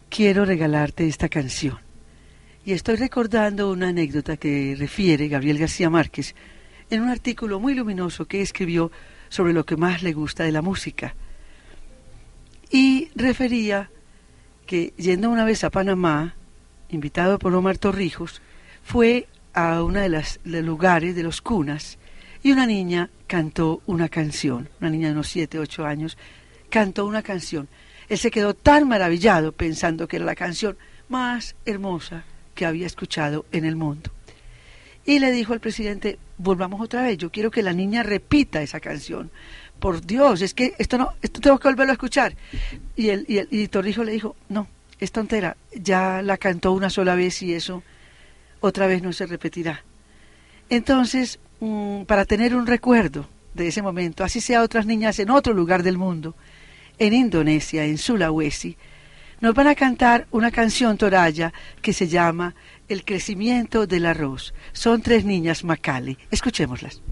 [0.08, 1.76] quiero regalarte esta canción.
[2.64, 6.36] Y estoy recordando una anécdota que refiere Gabriel García Márquez
[6.88, 8.92] en un artículo muy luminoso que escribió
[9.28, 11.16] sobre lo que más le gusta de la música.
[12.70, 13.90] Y refería
[14.64, 16.36] que yendo una vez a Panamá,
[16.90, 18.40] invitado por Omar Torrijos,
[18.84, 21.98] fue a uno de los lugares de los cunas
[22.40, 26.16] y una niña cantó una canción, una niña de unos 7, 8 años,
[26.72, 27.68] cantó una canción.
[28.08, 30.76] Él se quedó tan maravillado pensando que era la canción
[31.08, 34.10] más hermosa que había escuchado en el mundo.
[35.04, 38.80] Y le dijo al presidente, volvamos otra vez, yo quiero que la niña repita esa
[38.80, 39.30] canción.
[39.78, 42.34] Por Dios, es que esto no, esto tengo que volverlo a escuchar.
[42.96, 44.66] Y el, y, el, y Torrijos le dijo, no,
[44.98, 47.82] es tontera, ya la cantó una sola vez y eso
[48.60, 49.84] otra vez no se repetirá.
[50.70, 55.52] Entonces, mm, para tener un recuerdo de ese momento, así sea otras niñas en otro
[55.52, 56.34] lugar del mundo,
[56.98, 58.76] en Indonesia, en Sulawesi,
[59.40, 61.52] nos van a cantar una canción toraya
[61.82, 62.54] que se llama
[62.88, 64.54] El crecimiento del arroz.
[64.72, 66.16] Son tres niñas Macali.
[66.30, 67.02] Escuchémoslas.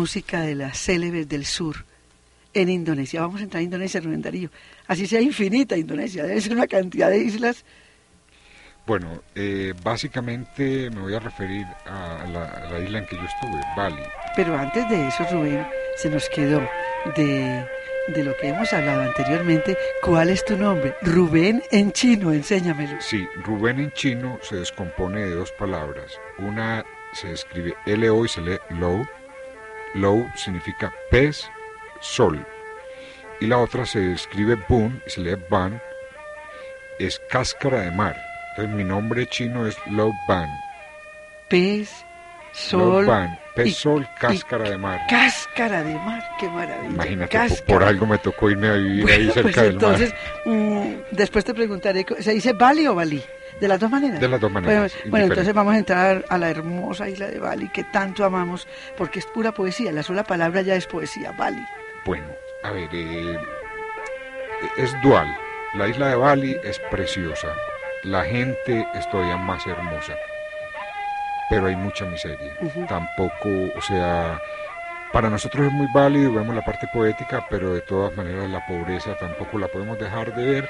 [0.00, 1.84] Música de las célebres del sur
[2.54, 3.20] en Indonesia.
[3.20, 4.48] Vamos a entrar a Indonesia, Rubén Darío.
[4.86, 7.66] Así sea infinita Indonesia, debe ser una cantidad de islas.
[8.86, 13.22] Bueno, eh, básicamente me voy a referir a la, a la, isla en que yo
[13.22, 14.02] estuve, Bali.
[14.34, 16.66] Pero antes de eso, Rubén, se nos quedó
[17.14, 17.66] de,
[18.08, 19.76] de lo que hemos hablado anteriormente.
[20.02, 20.94] ¿Cuál es tu nombre?
[21.02, 22.96] Rubén en chino, enséñamelo.
[23.00, 26.18] Sí, Rubén en chino se descompone de dos palabras.
[26.38, 29.06] Una se escribe L-O y se lee Low
[29.94, 31.50] Low significa pez,
[32.00, 32.44] sol.
[33.40, 35.80] Y la otra se escribe Bun y se lee Ban,
[36.98, 38.16] es cáscara de mar.
[38.50, 40.48] Entonces mi nombre chino es Low Ban.
[41.48, 41.90] Pez,
[42.52, 43.06] sol.
[43.06, 45.00] Ban, pez, y, sol, cáscara y, de mar.
[45.08, 46.88] Cáscara de mar, qué maravilla.
[46.88, 50.14] Imagínate, por, por, algo me tocó irme a vivir bueno, ahí cerca pues del entonces,
[50.44, 50.56] mar.
[50.56, 53.22] Mmm, después te preguntaré, ¿se dice Bali o Bali?
[53.60, 54.20] ¿De las dos maneras?
[54.20, 54.92] De las dos maneras.
[54.92, 58.66] Bueno, bueno, entonces vamos a entrar a la hermosa isla de Bali que tanto amamos,
[58.96, 59.92] porque es pura poesía.
[59.92, 61.62] La sola palabra ya es poesía, Bali.
[62.06, 62.26] Bueno,
[62.62, 63.38] a ver, eh,
[64.78, 65.28] es dual.
[65.74, 67.48] La isla de Bali es preciosa.
[68.04, 70.14] La gente es todavía más hermosa.
[71.50, 72.56] Pero hay mucha miseria.
[72.60, 72.88] Uh -huh.
[72.88, 74.40] Tampoco, o sea,
[75.12, 79.16] para nosotros es muy válido, vemos la parte poética, pero de todas maneras la pobreza
[79.16, 80.68] tampoco la podemos dejar de ver,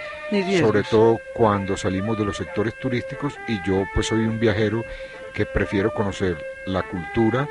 [0.60, 4.84] sobre todo cuando salimos de los sectores turísticos y yo pues soy un viajero
[5.34, 7.46] que prefiero conocer la cultura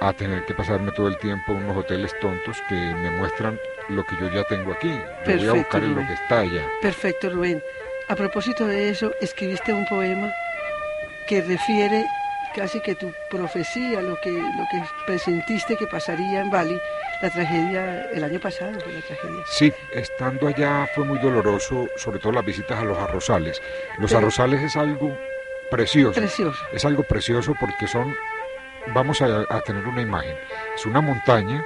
[0.00, 4.04] a tener que pasarme todo el tiempo en unos hoteles tontos que me muestran lo
[4.06, 4.88] que yo ya tengo aquí.
[4.88, 6.02] Yo Perfecto, voy a buscar en Rubén.
[6.04, 6.66] lo que está allá.
[6.80, 7.62] Perfecto, Rubén.
[8.08, 10.32] A propósito de eso, escribiste un poema
[11.26, 12.04] que refiere
[12.58, 16.78] casi que tu profecía, lo que, lo que presentiste que pasaría en Bali,
[17.22, 19.42] la tragedia el año pasado, fue la tragedia.
[19.46, 23.62] Sí, estando allá fue muy doloroso, sobre todo las visitas a los arrozales.
[23.98, 25.16] Los Pero- arrozales es algo
[25.70, 26.20] precioso.
[26.20, 26.58] Precioso.
[26.72, 28.14] Es algo precioso porque son,
[28.94, 30.36] vamos a, a tener una imagen,
[30.74, 31.64] es una montaña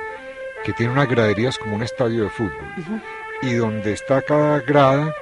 [0.65, 3.01] que tiene unas graderías como un estadio de fútbol Ujú.
[3.43, 5.15] y donde está cada grada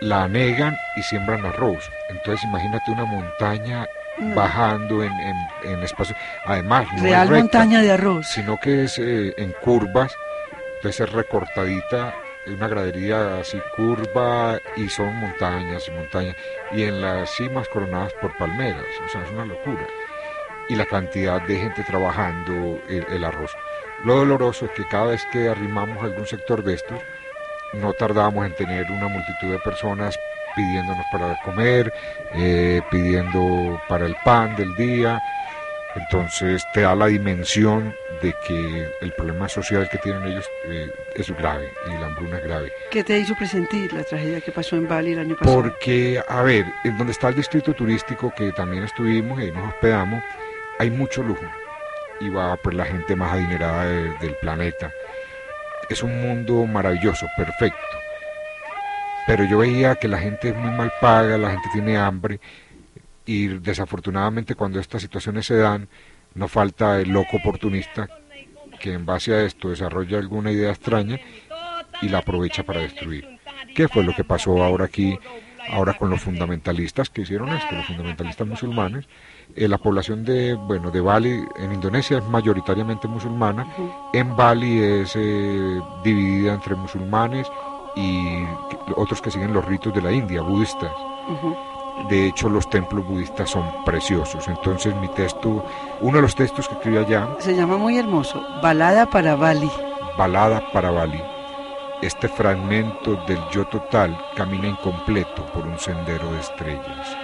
[0.00, 1.88] la anegan y siembran arroz.
[2.08, 3.86] Entonces imagínate una montaña.
[4.34, 6.16] Bajando en, en, en espacio.
[6.44, 8.26] Además, no Real es recta, montaña de arroz.
[8.26, 10.12] sino que es eh, en curvas,
[10.76, 12.14] entonces es recortadita
[12.52, 16.36] una gradería así curva y son montañas y montañas
[16.72, 19.86] y en las cimas coronadas por palmeras, o sea, es una locura.
[20.68, 23.56] Y la cantidad de gente trabajando el, arroz.
[24.04, 27.00] Lo doloroso es que cada vez que arrimamos algún sector de estos,
[27.72, 30.18] no tardamos en tener una multitud de personas
[30.58, 31.92] pidiéndonos para comer,
[32.34, 35.22] eh, pidiendo para el pan del día.
[35.94, 41.30] Entonces te da la dimensión de que el problema social que tienen ellos eh, es
[41.30, 42.72] grave y la hambruna es grave.
[42.90, 45.62] ¿Qué te hizo presentir la tragedia que pasó en Bali el año pasado?
[45.62, 50.22] Porque, a ver, en donde está el distrito turístico que también estuvimos y nos hospedamos,
[50.80, 51.46] hay mucho lujo
[52.20, 54.92] y va pues la gente más adinerada del planeta.
[55.88, 57.97] Es un mundo maravilloso, perfecto.
[59.28, 62.40] Pero yo veía que la gente es muy mal paga, la gente tiene hambre
[63.26, 65.86] y desafortunadamente cuando estas situaciones se dan,
[66.34, 68.08] no falta el loco oportunista
[68.80, 71.20] que en base a esto desarrolla alguna idea extraña
[72.00, 73.38] y la aprovecha para destruir.
[73.74, 75.18] ¿Qué fue lo que pasó ahora aquí,
[75.70, 79.04] ahora con los fundamentalistas que hicieron esto, los fundamentalistas musulmanes?
[79.54, 83.66] Eh, la población de, bueno, de Bali en Indonesia es mayoritariamente musulmana,
[84.14, 87.46] en Bali es eh, dividida entre musulmanes
[87.98, 88.46] y
[88.94, 90.92] otros que siguen los ritos de la India, budistas.
[92.08, 94.46] De hecho, los templos budistas son preciosos.
[94.46, 95.64] Entonces, mi texto,
[96.00, 97.28] uno de los textos que escribí allá...
[97.40, 99.70] Se llama muy hermoso, Balada para Bali.
[100.16, 101.20] Balada para Bali.
[102.00, 107.16] Este fragmento del yo total camina incompleto por un sendero de estrellas.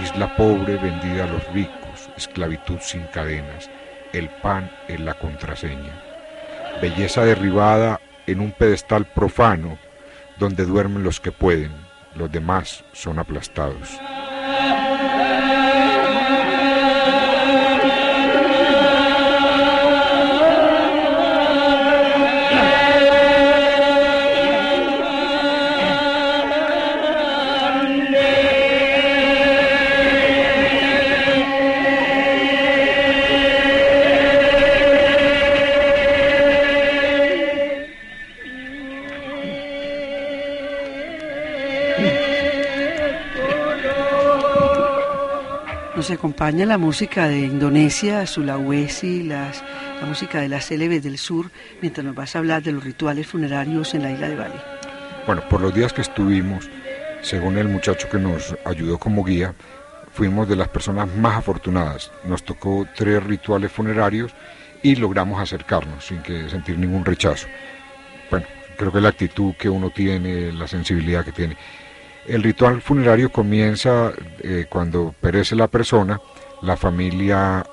[0.00, 3.68] Isla pobre vendida a los ricos, esclavitud sin cadenas,
[4.12, 6.00] el pan es la contraseña.
[6.80, 9.78] Belleza derribada en un pedestal profano
[10.38, 11.72] donde duermen los que pueden
[12.16, 13.98] los demás son aplastados.
[46.06, 49.64] Nos acompaña la música de Indonesia, Sulawesi, las,
[50.00, 51.50] la música de las célebres del sur,
[51.82, 54.54] mientras nos vas a hablar de los rituales funerarios en la isla de Bali.
[55.26, 56.70] Bueno, por los días que estuvimos,
[57.22, 59.56] según el muchacho que nos ayudó como guía,
[60.12, 62.12] fuimos de las personas más afortunadas.
[62.22, 64.32] Nos tocó tres rituales funerarios
[64.84, 67.48] y logramos acercarnos sin que sentir ningún rechazo.
[68.30, 68.46] Bueno,
[68.78, 71.56] creo que la actitud que uno tiene, la sensibilidad que tiene.
[72.26, 76.20] El ritual funerario comienza eh, cuando perece la persona,
[76.62, 77.64] la familia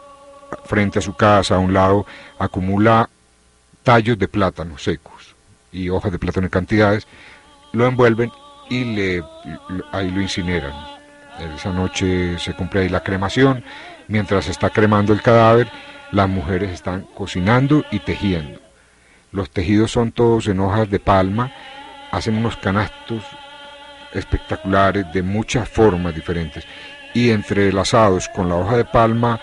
[0.66, 2.06] frente a su casa, a un lado,
[2.38, 3.10] acumula
[3.82, 5.36] tallos de plátano secos
[5.72, 7.08] y hojas de plátano en cantidades,
[7.72, 8.32] lo envuelven
[8.70, 9.24] y le,
[9.92, 10.74] ahí lo incineran.
[11.56, 13.64] Esa noche se cumple ahí la cremación,
[14.08, 15.68] mientras se está cremando el cadáver,
[16.12, 18.60] las mujeres están cocinando y tejiendo.
[19.32, 21.52] Los tejidos son todos en hojas de palma,
[22.12, 23.24] hacen unos canastos
[24.14, 26.66] espectaculares de muchas formas diferentes
[27.14, 29.40] y entrelazados con la hoja de palma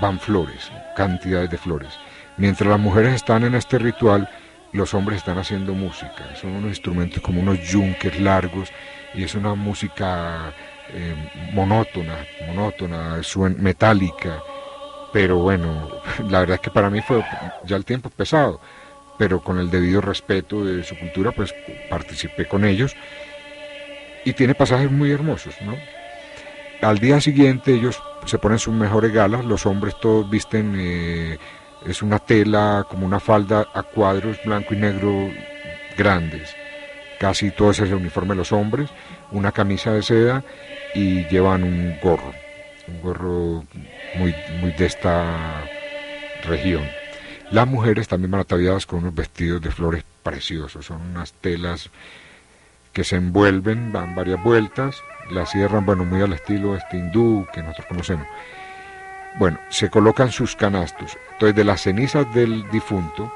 [0.00, 1.90] van flores, cantidades de flores.
[2.36, 4.28] Mientras las mujeres están en este ritual,
[4.72, 6.34] los hombres están haciendo música.
[6.40, 8.72] Son unos instrumentos como unos yunques largos
[9.14, 10.52] y es una música
[10.92, 11.14] eh,
[11.52, 13.20] monótona, monótona,
[13.58, 14.40] metálica.
[15.12, 15.88] Pero bueno,
[16.28, 17.24] la verdad es que para mí fue
[17.64, 18.60] ya el tiempo pesado,
[19.16, 21.54] pero con el debido respeto de su cultura, pues
[21.88, 22.96] participé con ellos
[24.24, 25.76] y tiene pasajes muy hermosos, ¿no?
[26.80, 31.38] Al día siguiente ellos se ponen sus mejores galas, los hombres todos visten, eh,
[31.86, 35.30] es una tela como una falda a cuadros blanco y negro
[35.96, 36.54] grandes,
[37.18, 38.90] casi todo ese es el uniforme de los hombres,
[39.30, 40.44] una camisa de seda
[40.94, 42.34] y llevan un gorro,
[42.88, 43.64] un gorro
[44.16, 45.64] muy, muy de esta
[46.46, 46.84] región.
[47.50, 51.90] Las mujeres también van ataviadas con unos vestidos de flores preciosos, son unas telas
[52.94, 57.62] que se envuelven, dan varias vueltas, la cierran, bueno, muy al estilo este hindú que
[57.62, 58.26] nosotros conocemos.
[59.38, 61.18] Bueno, se colocan sus canastos.
[61.32, 63.32] Entonces, de las cenizas del difunto,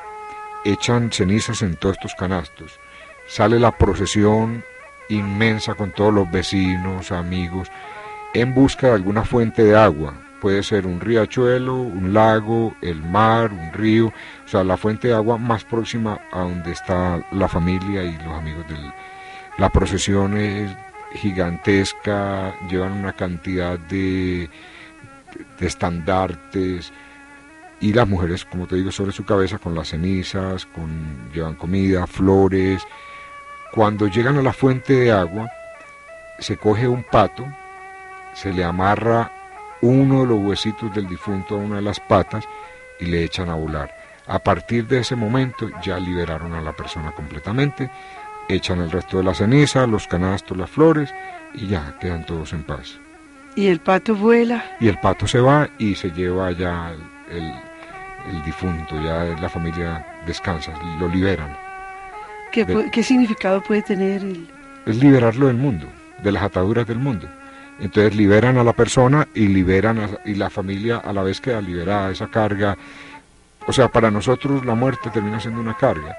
[0.64, 2.78] echan cenizas en todos estos canastos.
[3.26, 4.64] Sale la procesión
[5.08, 7.68] inmensa con todos los vecinos, amigos,
[8.34, 10.14] en busca de alguna fuente de agua.
[10.40, 15.14] Puede ser un riachuelo, un lago, el mar, un río, o sea, la fuente de
[15.14, 18.92] agua más próxima a donde está la familia y los amigos del,
[19.58, 20.70] la procesión es
[21.14, 24.48] gigantesca, llevan una cantidad de,
[25.60, 26.92] estandartes
[27.80, 32.06] y las mujeres, como te digo, sobre su cabeza con las cenizas, con, llevan comida,
[32.06, 32.82] flores,
[33.72, 35.50] Cuando llegan a la fuente de agua,
[36.38, 37.44] se coge un pato,
[38.32, 39.30] se le amarra
[39.82, 42.44] uno de los huesitos del difunto a una de las patas
[42.98, 43.94] y le echan a volar.
[44.26, 47.90] A partir de ese momento ya liberaron a la persona completamente,
[48.48, 51.12] echan el resto de la ceniza, los canastos, las flores
[51.54, 52.98] y ya quedan todos en paz.
[53.54, 54.64] ¿Y el pato vuela?
[54.80, 56.92] Y el pato se va y se lleva ya
[57.30, 57.52] el,
[58.30, 61.56] el difunto, ya la familia descansa, lo liberan.
[62.52, 64.22] ¿Qué, significado puede tener?
[64.22, 64.48] El...
[64.86, 65.86] Es liberarlo del mundo,
[66.22, 67.28] de las ataduras del mundo.
[67.78, 71.60] Entonces liberan a la persona y liberan a, y la familia a la vez queda
[71.60, 72.76] liberada esa carga.
[73.66, 76.16] O sea, para nosotros la muerte termina siendo una carga.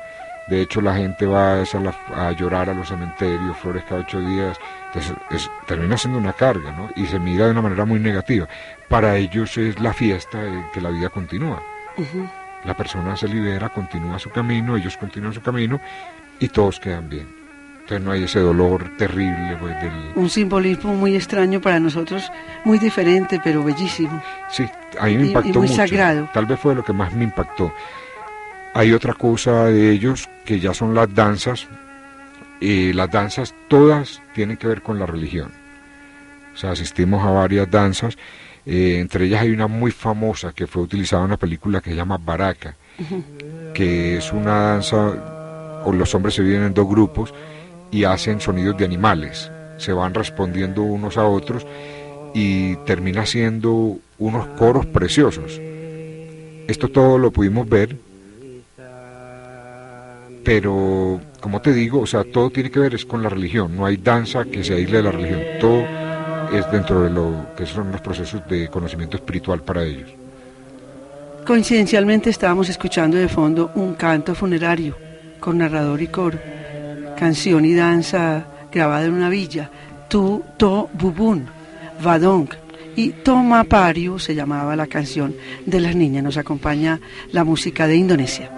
[0.49, 4.57] De hecho, la gente va a, a llorar a los cementerios, flores cada ocho días.
[4.87, 6.89] Entonces, termina siendo una carga, ¿no?
[6.95, 8.47] Y se mira de una manera muy negativa.
[8.87, 11.61] Para ellos es la fiesta de que la vida continúa.
[12.65, 15.79] La persona se libera, continúa su camino, ellos continúan su camino
[16.39, 17.39] y todos quedan bien.
[17.81, 19.57] Entonces no hay ese dolor terrible.
[19.59, 19.75] Pues,
[20.15, 22.31] Un simbolismo muy extraño para nosotros,
[22.63, 24.21] muy diferente, pero bellísimo.
[24.49, 24.69] Sí,
[24.99, 26.29] a mí me impactó y, muy sagrado.
[26.33, 27.73] Tal vez fue lo que más me impactó.
[28.73, 31.67] Hay otra cosa de ellos que ya son las danzas.
[32.61, 35.51] Y las danzas todas tienen que ver con la religión.
[36.53, 38.17] O sea, asistimos a varias danzas.
[38.65, 41.95] Eh, entre ellas hay una muy famosa que fue utilizada en una película que se
[41.95, 42.75] llama Baraka,
[43.73, 47.33] que es una danza o los hombres se dividen en dos grupos
[47.91, 51.65] y hacen sonidos de animales, se van respondiendo unos a otros
[52.33, 55.59] y termina siendo unos coros preciosos.
[56.67, 57.95] Esto todo lo pudimos ver,
[60.43, 63.85] pero como te digo, o sea, todo tiene que ver es con la religión, no
[63.85, 65.83] hay danza que se aísle de la religión, todo
[66.51, 70.09] es dentro de lo que son los procesos de conocimiento espiritual para ellos.
[71.45, 74.95] Coincidencialmente estábamos escuchando de fondo un canto funerario
[75.39, 76.37] con narrador y coro,
[77.17, 79.69] canción y danza grabada en una villa,
[80.09, 81.47] Tu To Bubun,
[82.03, 82.49] Vadong,
[82.95, 85.33] y Toma Pariu se llamaba la canción
[85.65, 86.23] de las niñas.
[86.23, 86.99] Nos acompaña
[87.31, 88.51] la música de Indonesia.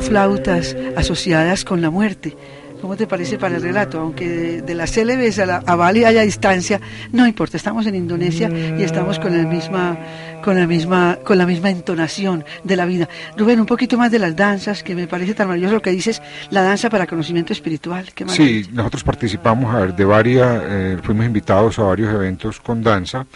[0.00, 2.36] Flautas asociadas con la muerte.
[2.80, 3.98] ¿Cómo te parece para el relato?
[3.98, 6.80] Aunque de, las célebres a, la, a Bali haya distancia,
[7.10, 8.48] no importa, estamos en Indonesia
[8.78, 9.98] y estamos con, el misma,
[10.44, 13.08] con, la misma, con la misma entonación de la vida.
[13.36, 16.22] Rubén, un poquito más de las danzas, que me parece tan maravilloso lo que dices,
[16.50, 18.06] la danza para conocimiento espiritual.
[18.28, 23.26] sí, nosotros participamos a ver, de varias, eh, fuimos invitados a varios eventos con danza.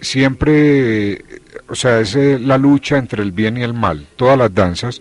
[0.00, 1.31] Siempre
[1.72, 5.00] o sea, es eh, la lucha entre el bien y el mal, todas las danzas,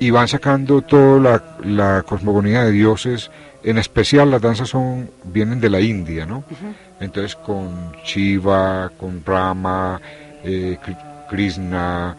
[0.00, 3.30] y van sacando toda la, cosmogonía de dioses,
[3.62, 6.44] en especial las danzas son vienen de la India, ¿no?
[6.98, 10.00] Entonces con Shiva, con Rama,
[10.42, 10.78] eh,
[11.28, 12.16] Krishna,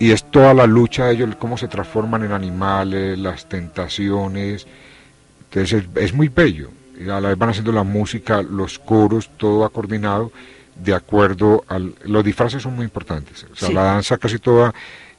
[0.00, 4.66] y es toda la lucha de ellos, cómo se transforman en animales, las tentaciones,
[5.44, 9.30] entonces es, es muy bello, y a la vez van haciendo la música, los coros,
[9.36, 10.32] todo va coordinado,
[10.74, 11.94] de acuerdo al...
[12.04, 14.74] Los disfraces son muy importantes, o sea, la danza casi toda...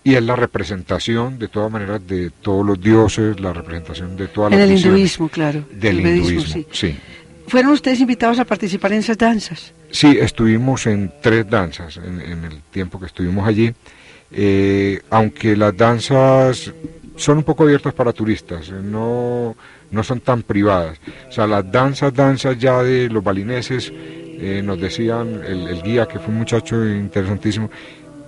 [0.06, 4.52] Y es la representación, de todas maneras, de todos los dioses, la representación de todas
[4.52, 5.64] las En el hinduismo, claro.
[5.72, 6.98] Del hinduismo, sí.
[7.48, 9.74] ¿Fueron ustedes invitados a participar en esas danzas?
[9.92, 13.74] Sí, estuvimos en tres danzas en, el tiempo que estuvimos allí.
[14.32, 16.74] Eh, aunque las danzas
[17.16, 19.56] son un poco abiertas para turistas, no,
[19.92, 21.00] no son tan privadas.
[21.30, 23.94] O sea, las danzas, danzas ya de los balineses
[24.44, 27.70] eh, nos decían el, guía, que fue un muchacho interesantísimo,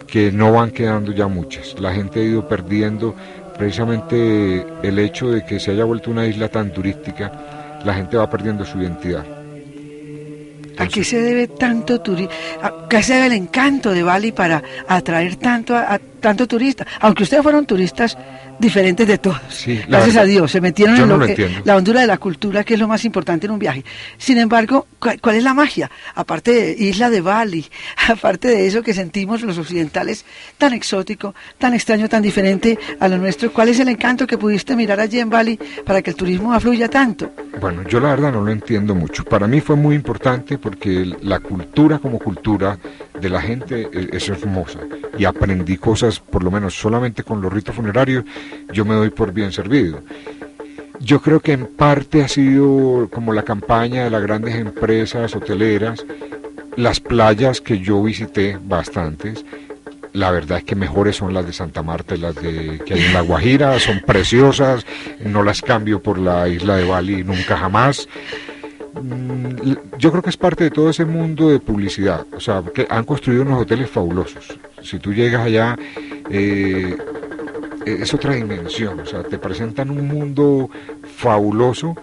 [0.07, 1.78] que no van quedando ya muchas.
[1.80, 3.13] La gente ha ido perdiendo
[3.57, 8.30] precisamente el hecho de que se haya vuelto una isla tan turística, la gente va
[8.30, 9.26] perdiendo su identidad.
[10.78, 12.32] ¿A qué se debe tanto turismo?
[12.89, 16.86] qué se debe el encanto de Bali para atraer tanto a, tanto turista?
[16.99, 18.18] Aunque ustedes fueron turistas
[18.59, 19.39] diferentes de todos.
[19.49, 22.17] Sí, Gracias verdad, a Dios, se metieron en no lo que- la hondura de la
[22.17, 23.83] cultura, que es lo más importante en un viaje.
[24.17, 25.89] Sin embargo, ¿cuál, cuál es la magia?
[26.15, 27.65] Aparte de Isla de Bali,
[28.09, 30.25] aparte de eso que sentimos los occidentales
[30.57, 34.75] tan exótico, tan extraño, tan diferente a lo nuestro, ¿cuál es el encanto que pudiste
[34.75, 37.31] mirar allí en Bali para que el turismo afluya tanto?
[37.59, 39.23] Bueno, yo la verdad no lo entiendo mucho.
[39.25, 42.77] Para mí fue muy importante porque la cultura como cultura
[43.20, 44.80] de la gente e- es hermosa
[45.18, 48.26] y aprendí cosas, por lo menos solamente con los ritos funerarios,
[48.72, 50.01] yo me doy por bien servido.
[50.99, 56.05] Yo creo que en parte ha sido como la campaña de las grandes empresas hoteleras,
[56.76, 59.45] las playas que yo visité bastantes,
[60.16, 63.01] la verdad es que mejores son las de Santa Marta y las de, que hay
[63.01, 64.86] en La Guajira, son preciosas,
[65.20, 68.07] no las cambio por la isla de Bali nunca jamás.
[69.01, 72.87] Mm, Yo creo que es parte de todo ese mundo de publicidad, o sea, que
[72.89, 74.57] han construido unos hoteles fabulosos.
[74.81, 75.77] Si tú llegas allá,
[76.29, 76.95] eh,
[77.85, 80.69] es otra dimensión, o sea, te presentan un mundo
[81.17, 81.95] fabuloso,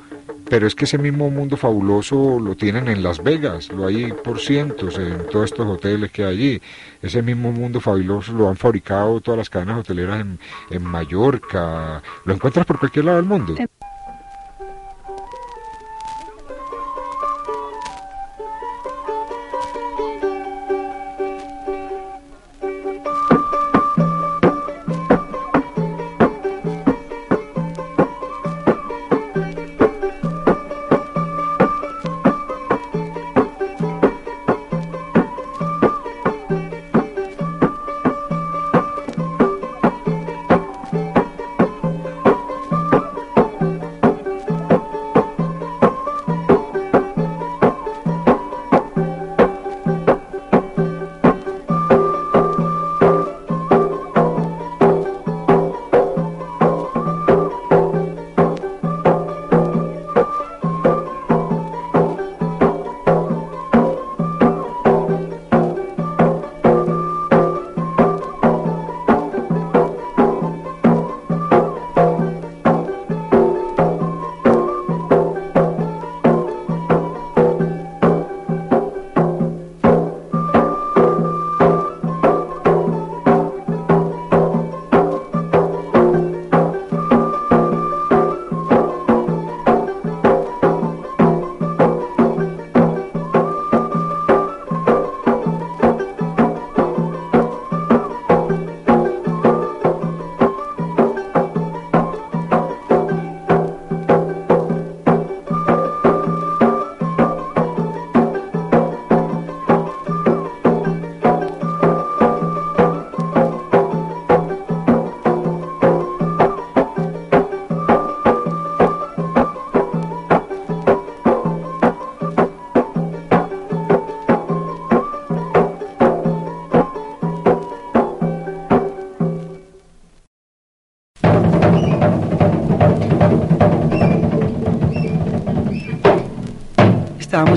[0.48, 4.38] pero es que ese mismo mundo fabuloso lo tienen en Las Vegas, lo hay por
[4.38, 6.62] cientos en todos estos hoteles que hay allí.
[7.00, 10.38] Ese mismo mundo fabuloso lo han fabricado todas las cadenas hoteleras en,
[10.70, 13.54] en Mallorca, lo encuentras por cualquier lado del mundo.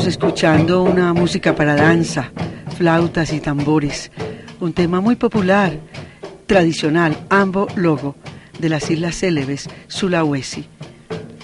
[0.05, 2.31] Escuchando una música para danza,
[2.77, 4.11] flautas y tambores,
[4.59, 5.79] un tema muy popular,
[6.45, 8.15] tradicional, Ambo Logo,
[8.59, 10.67] de las Islas Célebes, Sulawesi.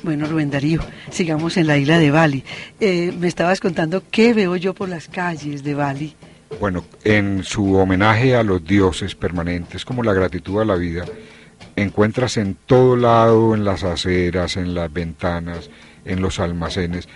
[0.04, 2.44] Bueno, Rubén Darío, sigamos en la isla de Bali.
[2.80, 6.16] Eh, me estabas contando qué veo yo por las calles de Bali.
[6.60, 11.06] Bueno, en su homenaje a los dioses permanentes, como la gratitud a la vida,
[11.76, 15.72] encuentras en todo lado, en las aceras, en las ventanas,
[16.06, 17.08] en los almacenes,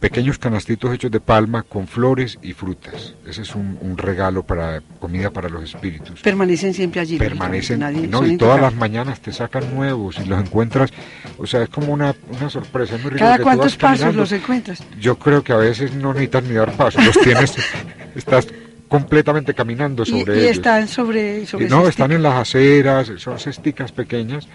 [0.00, 3.14] pequeños canastitos hechos de palma con flores y frutas.
[3.26, 6.20] Ese es un, un regalo para comida para los espíritus.
[6.20, 7.18] Permanecen siempre allí.
[7.18, 10.90] Permanecen, nadie- no, y todas las mañanas te sacan nuevos y los encuentras,
[11.36, 12.94] o sea, es como una, una sorpresa.
[12.94, 14.20] Es muy rico ¿Cada cuántos pasos caminando.
[14.22, 14.82] los encuentras?
[15.00, 17.54] Yo creo que a veces no necesitas ni dar pasos, los tienes,
[18.14, 18.46] estás
[18.86, 20.52] completamente caminando Y, sobre y ellos.
[20.52, 21.44] están sobre...
[21.44, 24.48] sobre Y no, están en las aceras, son cesticas pequeñas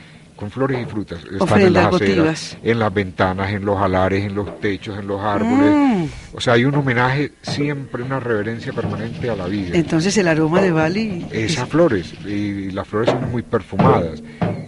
[0.43, 1.19] con flores y frutas.
[1.19, 2.57] Están en Ofrendas las aceras, votivas.
[2.63, 5.73] en las ventanas, en los alares, en los techos, en los árboles.
[5.73, 9.69] Mm, O sea, hay un homenaje siempre, una reverencia permanente a la vida.
[9.73, 11.25] entonces el aroma de Bali...
[11.31, 14.21] Esas flores, y las flores son muy perfumadas.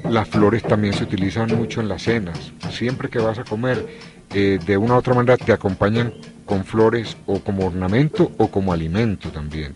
[0.09, 2.53] Las flores también se utilizan mucho en las cenas.
[2.71, 3.85] Siempre que vas a comer,
[4.33, 6.13] eh, de una u otra manera te acompañan
[6.45, 9.75] con flores o como ornamento o como alimento también.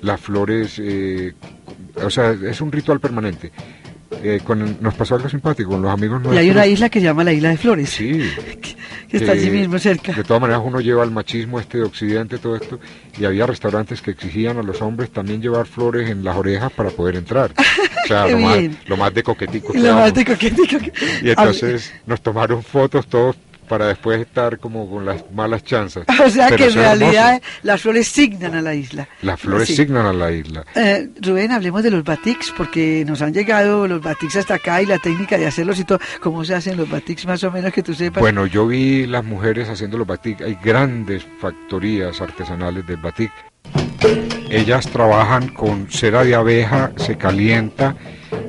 [0.00, 1.32] Las flores, eh,
[2.04, 3.52] o sea, es un ritual permanente.
[4.22, 6.34] Eh, con, nos pasó algo simpático con los amigos nuestros.
[6.36, 7.90] Y hay una isla que se llama la Isla de Flores.
[7.90, 8.22] Sí.
[9.08, 10.12] que, está allí mismo cerca.
[10.12, 12.78] De todas maneras, uno lleva el machismo este de Occidente, todo esto,
[13.18, 16.90] y había restaurantes que exigían a los hombres también llevar flores en las orejas para
[16.90, 17.52] poder entrar.
[18.02, 19.72] O sea, lo más, lo más, de coquetico.
[19.74, 20.76] Lo más de coquetico.
[21.22, 23.36] Y entonces nos tomaron fotos todos
[23.68, 26.04] para después estar como con las malas chanzas.
[26.22, 29.08] O sea que en realidad las flores signan a la isla.
[29.22, 30.64] Las flores signan a la isla.
[30.76, 34.86] Eh, Rubén, hablemos de los batiks, porque nos han llegado los batiks hasta acá y
[34.86, 35.98] la técnica de hacerlos y todo.
[36.20, 38.20] ¿Cómo se hacen los batiks más o menos que tú sepas?
[38.20, 40.42] Bueno, yo vi las mujeres haciendo los batiks.
[40.42, 43.32] Hay grandes factorías artesanales del batik.
[44.50, 47.96] Ellas trabajan con cera de abeja, se calienta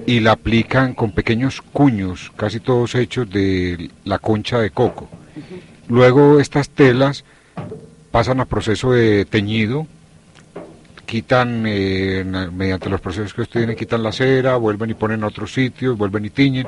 [0.06, 5.10] y la aplican con pequeños cuños, casi todos hechos de la concha de coco.
[5.88, 7.24] Luego estas telas
[8.12, 9.88] pasan a proceso de teñido,
[11.06, 15.28] quitan, eh, mediante los procesos que ustedes tienen, quitan la cera, vuelven y ponen a
[15.28, 16.68] otros sitios, vuelven y tiñen,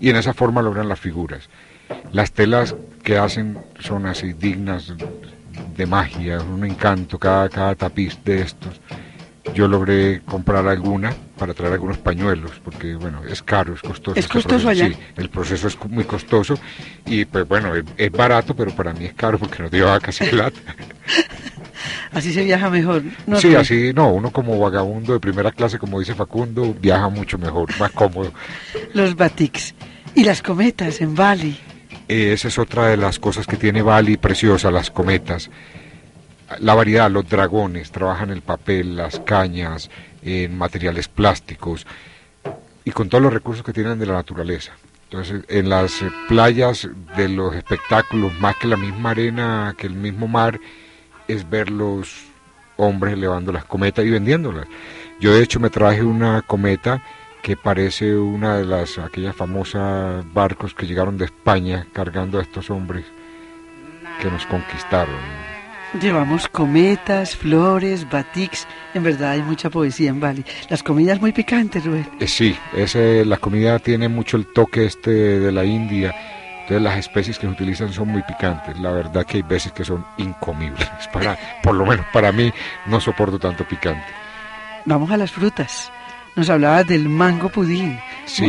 [0.00, 1.48] y en esa forma logran las figuras.
[2.12, 4.92] Las telas que hacen son así dignas
[5.76, 8.80] de magia, un encanto, cada, cada tapiz de estos
[9.54, 14.18] yo logré comprar alguna para traer algunos pañuelos, porque bueno, es caro, es costoso.
[14.18, 14.88] ¿Es costoso allá?
[14.88, 16.54] Sí, el proceso es muy costoso
[17.06, 20.58] y pues bueno, es, barato, pero para mí es caro porque no llevaba casi plata.
[22.12, 23.02] así se viaja mejor.
[23.26, 27.38] No, sí, así, no, uno como vagabundo de primera clase, como dice Facundo, viaja mucho
[27.38, 28.32] mejor, más cómodo.
[28.94, 29.74] Los batiks
[30.14, 31.58] y las cometas en Bali.
[32.08, 35.50] esa es otra de las cosas que tiene Bali preciosa, las cometas
[36.60, 39.90] la variedad, los dragones, trabajan el papel, las cañas,
[40.22, 41.86] en materiales plásticos
[42.84, 44.72] y con todos los recursos que tienen de la naturaleza.
[45.04, 49.94] Entonces, en las eh, playas de los espectáculos, más que la misma arena, que el
[49.94, 50.60] mismo mar,
[51.26, 52.26] es ver los
[52.76, 54.66] hombres elevando las cometas y vendiéndolas.
[55.20, 57.02] Yo de hecho me traje una cometa
[57.42, 62.70] que parece una de las aquellas famosas barcos que llegaron de España cargando a estos
[62.70, 63.04] hombres
[64.20, 65.57] que nos conquistaron.
[66.00, 68.66] Llevamos cometas, flores, batiks.
[68.92, 70.44] En verdad hay mucha poesía en Bali.
[70.68, 72.06] Las comidas muy picantes, Rubén.
[72.20, 76.14] Eh, sí, ese, la comida tiene mucho el toque este de la India.
[76.60, 78.78] Entonces las especies que se utilizan son muy picantes.
[78.78, 80.86] La verdad que hay veces que son incomibles.
[81.12, 82.52] Para, por lo menos para mí
[82.86, 84.06] no soporto tanto picante.
[84.84, 85.90] Vamos a las frutas
[86.38, 87.98] nos hablabas del mango pudín.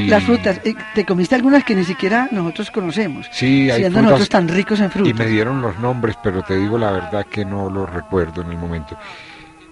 [0.07, 3.27] Las frutas, eh, ¿te comiste algunas que ni siquiera nosotros conocemos?
[3.31, 5.09] Sí, hay siendo nosotros tan ricos en frutas.
[5.09, 8.51] Y me dieron los nombres, pero te digo la verdad que no los recuerdo en
[8.51, 8.97] el momento.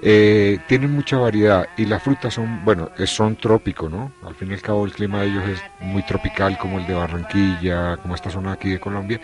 [0.01, 4.11] Eh, tienen mucha variedad y las frutas son, bueno, son trópicos, ¿no?
[4.25, 6.93] Al fin y al cabo el clima de ellos es muy tropical como el de
[6.93, 9.19] Barranquilla, como esta zona aquí de Colombia.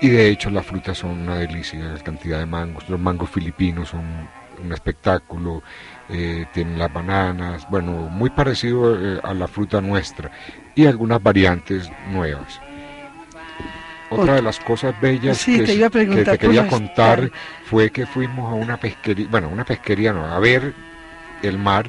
[0.00, 2.88] Y de hecho las frutas son una delicia, la cantidad de mangos.
[2.88, 4.02] Los mangos filipinos son
[4.62, 5.62] un espectáculo
[6.12, 10.30] eh, tienen las bananas, bueno, muy parecido eh, a la fruta nuestra
[10.74, 12.60] y algunas variantes nuevas.
[14.10, 17.30] Otra de las cosas bellas que, te, quería contar
[17.64, 20.74] fue que fuimos a una pesquería, bueno, una pesquería no, a ver
[21.42, 21.88] el mar.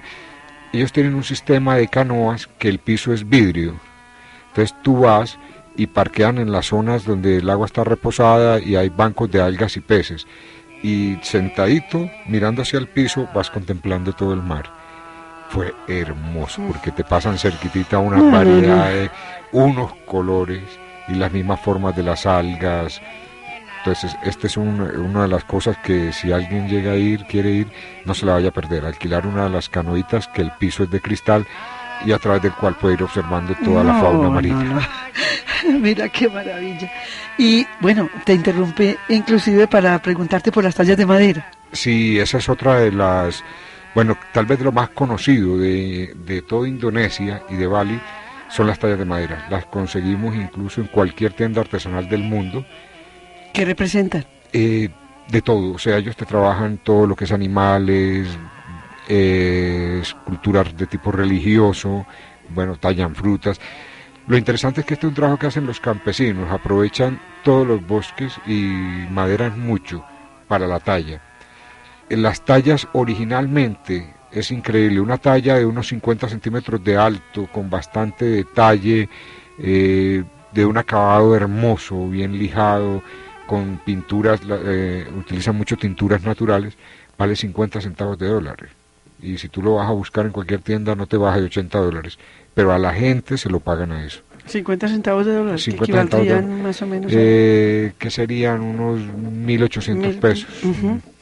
[0.72, 3.76] Ellos tienen un sistema de canoas que el piso es vidrio.
[4.50, 5.40] Entonces tú vas
[5.76, 9.76] y parquean en las zonas donde el agua está reposada y hay bancos de algas
[9.78, 10.28] y peces
[10.84, 14.70] y sentadito, mirando hacia el piso, vas contemplando todo el mar.
[15.50, 19.12] Fue hermoso porque te pasan cerquitita una variedad de
[19.52, 20.64] unos colores
[21.08, 23.02] y las mismas formas de las algas.
[23.80, 27.68] Entonces, esta es una de las cosas que si alguien llega a ir, quiere ir,
[28.06, 28.86] no se la vaya a perder.
[28.86, 31.46] Alquilar una de las canoitas que el piso es de cristal
[32.06, 34.90] y a través del cual puede ir observando toda la fauna marina.
[35.80, 36.92] Mira qué maravilla.
[37.38, 41.52] Y bueno, te interrumpe inclusive para preguntarte por las tallas de madera.
[41.72, 43.44] Sí, esa es otra de las,
[43.96, 48.00] bueno, tal vez lo más conocido de, de toda Indonesia y de Bali
[48.50, 49.48] son las tallas de madera.
[49.50, 52.66] Las conseguimos incluso en cualquier tienda artesanal del mundo.
[53.54, 54.26] ¿Qué representan?
[54.54, 54.90] Eh,
[55.30, 58.28] de todo, o sea, ellos te trabajan todo lo que es animales,
[59.08, 62.06] eh, esculturas de tipo religioso,
[62.50, 63.60] bueno, tallan frutas.
[64.28, 67.86] Lo interesante es que este es un trabajo que hacen los campesinos, aprovechan todos los
[67.86, 70.06] bosques y maderan mucho
[70.48, 71.22] para la talla.
[72.10, 78.26] Las tallas originalmente es increíble, una talla de unos 50 centímetros de alto, con bastante
[78.26, 79.10] detalle,
[79.58, 83.02] eh, de un acabado hermoso, bien lijado,
[83.48, 86.78] con pinturas, eh, utilizan mucho tinturas naturales,
[87.18, 88.81] vale 50 centavos de dólares
[89.22, 91.78] y si tú lo vas a buscar en cualquier tienda no te baja de 80
[91.78, 92.18] dólares,
[92.54, 94.22] pero a la gente se lo pagan a eso.
[94.46, 97.12] 50 centavos de dólares, 50 más o menos.
[97.14, 100.50] Eh, que serían unos 1.800 pesos,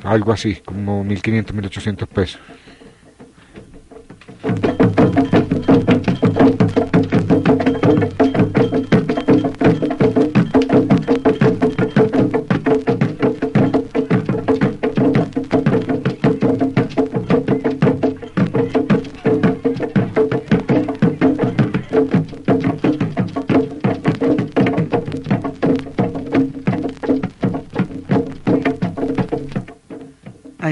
[0.04, 2.40] algo así, como 1.500, 1.800 pesos.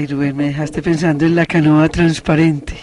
[0.08, 2.74] Rubén, me dejaste pensando en la canoa transparente.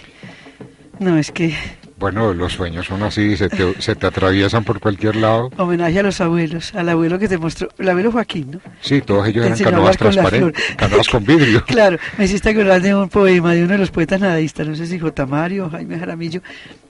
[0.98, 1.54] No, es que
[1.98, 5.50] Bueno, los sueños son así, se te, se te atraviesan por cualquier lado.
[5.56, 8.60] homenaje a los abuelos, al abuelo que te mostró, el abuelo Joaquín, ¿no?
[8.80, 11.64] Sí, todos ellos eran canoas transparentes, canoas con vidrio.
[11.64, 14.86] Claro, me hiciste acordar de un poema de uno de los poetas nadistas, no sé
[14.86, 15.26] si J.
[15.26, 16.42] Mario o Jaime Jaramillo,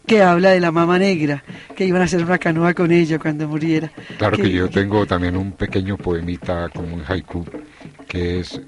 [0.07, 1.43] que habla de la mama negra,
[1.75, 3.91] que iban a hacer una canoa con ella cuando muriera.
[4.19, 7.45] Claro que yo tengo también un pequeño poemita como un haiku,
[8.07, 8.61] que es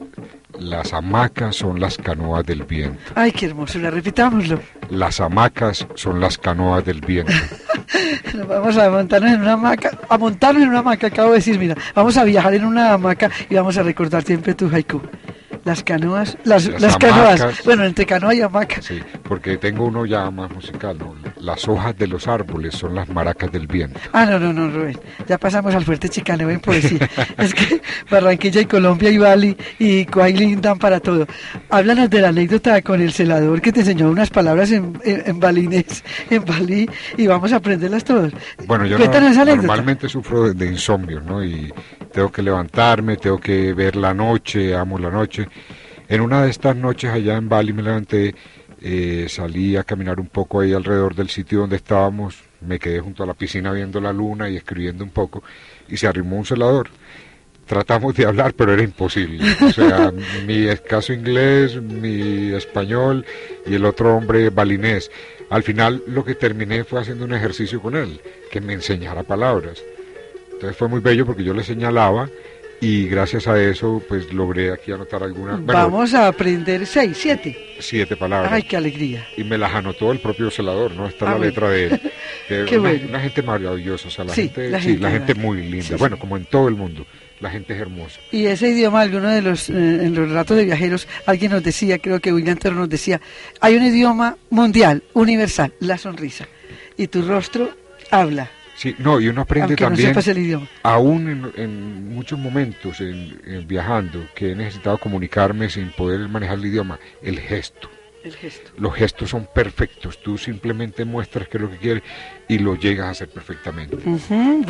[0.58, 2.98] Las hamacas son las canoas del viento.
[3.14, 4.60] Ay, qué hermosura, repitámoslo.
[4.90, 7.32] Las hamacas son las canoas del viento.
[8.34, 11.58] Nos vamos a montarnos en una hamaca, a montarnos en una hamaca, acabo de decir,
[11.58, 15.00] mira, vamos a viajar en una hamaca y vamos a recordar siempre tu haiku.
[15.64, 18.80] Las canoas, las, Las las, canoas, bueno, entre canoa y hamaca.
[18.80, 21.14] Sí, porque tengo uno ya más musical, ¿no?
[21.36, 24.00] Las hojas de los árboles son las maracas del viento.
[24.12, 24.98] Ah, no, no, no, Rubén.
[25.28, 27.06] Ya pasamos al fuerte chicaneo en poesía.
[27.38, 31.26] es que Barranquilla y Colombia y Bali y Coailín dan para todo.
[31.68, 35.38] Háblanos de la anécdota con el celador que te enseñó unas palabras en, en, en
[35.38, 38.32] balinés, en balí, y vamos a aprenderlas todas.
[38.66, 41.44] Bueno, yo no- esa normalmente sufro de, de insomnio, ¿no?
[41.44, 41.72] Y
[42.12, 45.46] tengo que levantarme, tengo que ver la noche, amo la noche.
[46.08, 48.34] En una de estas noches allá en Bali me levanté,
[48.80, 53.22] eh, salí a caminar un poco ahí alrededor del sitio donde estábamos, me quedé junto
[53.22, 55.42] a la piscina viendo la luna y escribiendo un poco,
[55.88, 56.88] y se arrimó un celador.
[57.66, 59.44] Tratamos de hablar, pero era imposible.
[59.62, 60.10] O sea,
[60.46, 63.26] mi escaso inglés, mi español
[63.66, 65.10] y el otro hombre balinés.
[65.50, 68.20] Al final lo que terminé fue haciendo un ejercicio con él,
[68.50, 69.82] que me enseñara palabras.
[70.52, 72.28] Entonces fue muy bello porque yo le señalaba
[72.80, 77.74] y gracias a eso pues logré aquí anotar algunas, bueno, Vamos a aprender seis, siete.
[77.80, 78.52] siete palabras.
[78.52, 79.26] Ay, qué alegría.
[79.36, 81.06] Y me las anotó el propio celador, ¿no?
[81.08, 82.00] Está la letra de él.
[82.48, 83.08] De Qué una, bueno.
[83.10, 85.62] una gente maravillosa, o sea, la Sí, gente, la sí, gente la gente va- muy
[85.62, 85.84] linda.
[85.86, 85.94] sí.
[85.98, 87.04] Bueno, como en todo el mundo,
[87.40, 88.20] la gente es hermosa.
[88.32, 91.98] Y ese idioma, alguno de los, eh, en los ratos de viajeros, alguien nos decía,
[91.98, 93.20] creo que William Toro nos decía,
[93.60, 96.46] hay un idioma mundial, universal, la sonrisa.
[96.96, 97.70] Y tu rostro
[98.10, 100.68] habla, Sí, no, y uno aprende aunque no también, sepas el idioma.
[100.84, 106.58] aún en, en muchos momentos en, en viajando, que he necesitado comunicarme sin poder manejar
[106.58, 107.90] el idioma, el gesto.
[108.22, 108.70] El gesto.
[108.78, 112.02] Los gestos son perfectos, tú simplemente muestras qué es lo que quieres
[112.48, 113.96] y lo llegas a hacer perfectamente.
[113.96, 114.16] Bueno,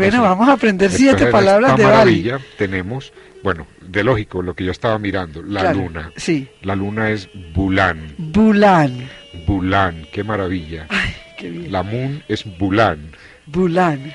[0.00, 0.22] Eso.
[0.22, 2.22] vamos a aprender Después siete palabras esta de Bali.
[2.22, 6.12] maravilla tenemos, bueno, de lógico, lo que yo estaba mirando, la Claro, luna.
[6.16, 9.08] Sí, La luna es Bulán, Bulán.
[9.46, 10.86] Bulán, qué maravilla.
[10.90, 11.72] Ay, qué bien.
[11.72, 13.10] La moon es Bulán,
[13.50, 14.12] Bulán.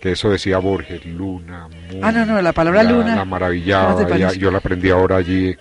[0.00, 2.00] que eso decía Borges, luna, moon.
[2.04, 4.38] Ah, no, no, la palabra luna, La ¿cómo maravillaba, ya- parece?
[4.38, 5.50] yo la aprendí ahora allí.
[5.50, 5.56] eh,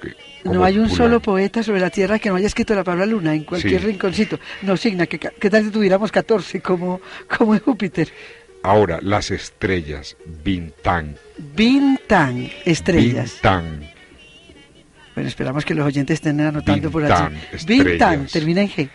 [0.46, 0.98] No hay un Bulán.
[0.98, 3.86] solo poeta sobre la tierra que no haya escrito la palabra luna en cualquier Sí.
[3.88, 4.40] rinconcito.
[4.64, 7.02] No, Signa, que, que tal si tuviéramos 14 como,
[7.38, 8.10] como en Júpiter?
[8.64, 11.16] Ahora, las estrellas, Bintang.
[11.56, 13.34] Bintang, estrellas.
[13.34, 13.90] Bintang.
[15.14, 17.38] Bueno, esperamos que los oyentes estén anotando por Bintang, allí.
[17.54, 17.86] estrellas.
[17.86, 18.90] Bintang, termina en G.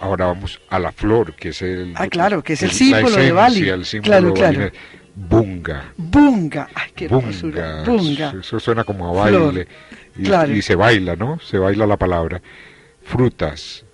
[0.00, 1.92] Ahora vamos a la flor, que es el...
[1.96, 3.68] Ah, claro, que es el la símbolo de Bali.
[3.68, 4.58] el símbolo Claro, claro.
[4.58, 4.72] balinés.
[5.14, 5.92] Bunga.
[5.96, 6.68] Bunga.
[6.74, 7.82] Ay, qué hermosura.
[7.84, 8.30] Bunga.
[8.30, 8.34] Bunga.
[8.40, 9.46] Eso suena como a Flor.
[9.46, 9.68] baile.
[10.16, 10.54] Y, Claro.
[10.54, 11.40] y se baila, ¿no?
[11.40, 12.40] Se baila la palabra.
[13.02, 13.84] Frutas.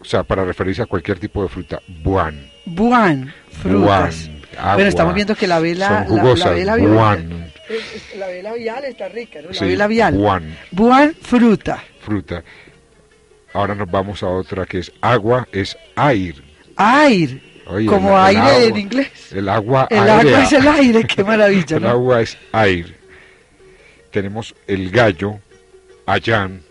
[0.00, 1.80] O sea, para referirse a cualquier tipo de fruta.
[2.02, 2.50] Buan.
[2.66, 4.28] Buan, frutas.
[4.28, 4.74] Buan, agua.
[4.74, 6.54] Bueno, estamos viendo que la vela, Son la- la, jugosas.
[6.54, 7.52] vela vial, buan.
[8.18, 9.48] la vela vial está rica, ¿no?
[9.48, 10.14] La Sí, vela vial.
[10.14, 11.82] buan, Buan, fruta.
[12.00, 12.44] fruta.
[13.52, 16.42] Ahora nos vamos a otra que es agua, es air.
[16.78, 19.32] Air, Oye, como el- el aire agua- en inglés.
[19.32, 20.18] El agua El aérea.
[20.20, 21.88] agua es el aire, qué maravilla, El ¿no?
[21.88, 22.96] agua es air.
[24.10, 25.38] Tenemos el gallo,
[26.06, 26.62] Ayán.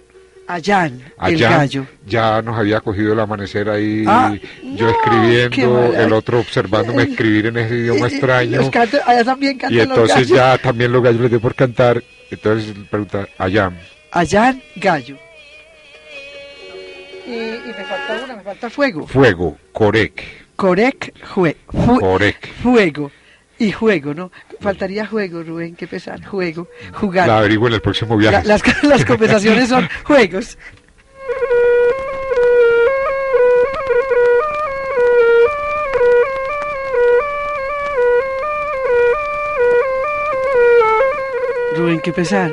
[0.49, 1.85] Allán, el gallo.
[2.05, 7.47] ya nos había cogido el amanecer ahí, Ah, yo no, escribiendo, el otro observándome escribir
[7.47, 8.57] en ese idioma Y- y- extraño.
[8.61, 10.29] los canto- allá también Y cantan los entonces gallos.
[10.37, 12.01] ya también los gallos les dio por cantar.
[12.31, 13.77] Entonces pregunta, Ayán,
[14.11, 15.17] Allán, gallo.
[17.27, 19.05] Y, y me falta una, me falta fuego.
[19.05, 20.23] fuego, corec,
[20.55, 21.55] Corec, jue,
[21.99, 22.47] corec.
[22.63, 23.11] fuego.
[23.59, 24.31] Y juego, ¿no?
[24.61, 26.23] Faltaría juego, Rubén, qué pesar.
[26.23, 27.27] Juego, jugar.
[27.27, 28.37] La averiguo en el próximo viaje.
[28.37, 30.57] La- las, las conversaciones son juegos.
[41.75, 42.51] Rubén, qué pesar.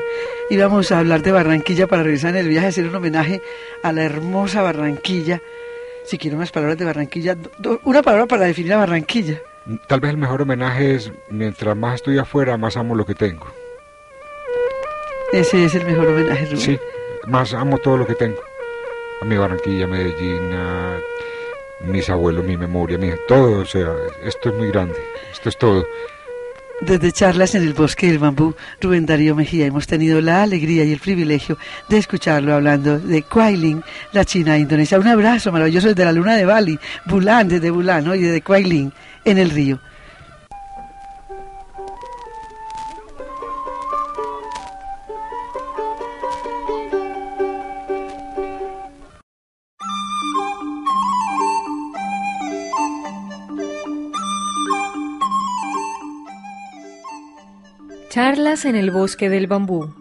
[0.51, 3.40] Íbamos a hablar de Barranquilla para regresar en el viaje, hacer un homenaje
[3.82, 5.40] a la hermosa Barranquilla.
[6.05, 9.40] Si quiero unas palabras de Barranquilla, do- una palabra para definir a Barranquilla.
[9.86, 13.47] Tal vez el mejor homenaje es, mientras más estoy afuera, más amo lo que tengo.
[15.32, 16.59] Ese es el mejor homenaje, Rubén.
[16.61, 16.78] Sí,
[17.26, 18.38] más amo todo lo que tengo.
[19.22, 20.99] A mi Barranquilla, Medellín, a
[21.86, 23.61] mis abuelos, mi memoria, mi, todo.
[23.61, 23.90] O sea,
[24.22, 24.97] esto es muy grande.
[25.32, 25.86] Esto es todo.
[26.80, 30.92] Desde charlas en el bosque del bambú, Rubén Darío Mejía, hemos tenido la alegría y
[30.92, 31.56] el privilegio
[31.88, 34.98] de escucharlo hablando de Kuailing, la China Indonesia.
[34.98, 38.14] Un abrazo maravilloso desde la luna de Bali, Bulán, desde Bulán, ¿no?
[38.14, 38.92] y desde Kuailing,
[39.24, 39.78] en el río.
[58.14, 59.92] Charlas en el bosque del bambú.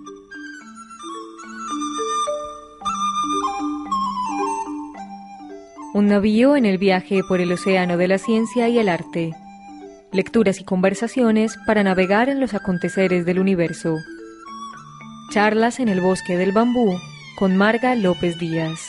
[5.96, 9.32] Un navío en el viaje por el océano de la ciencia y el arte.
[10.12, 13.98] Lecturas y conversaciones para navegar en los aconteceres del universo.
[15.32, 16.96] Charlas en el bosque del bambú
[17.40, 18.80] con Marga López Díaz.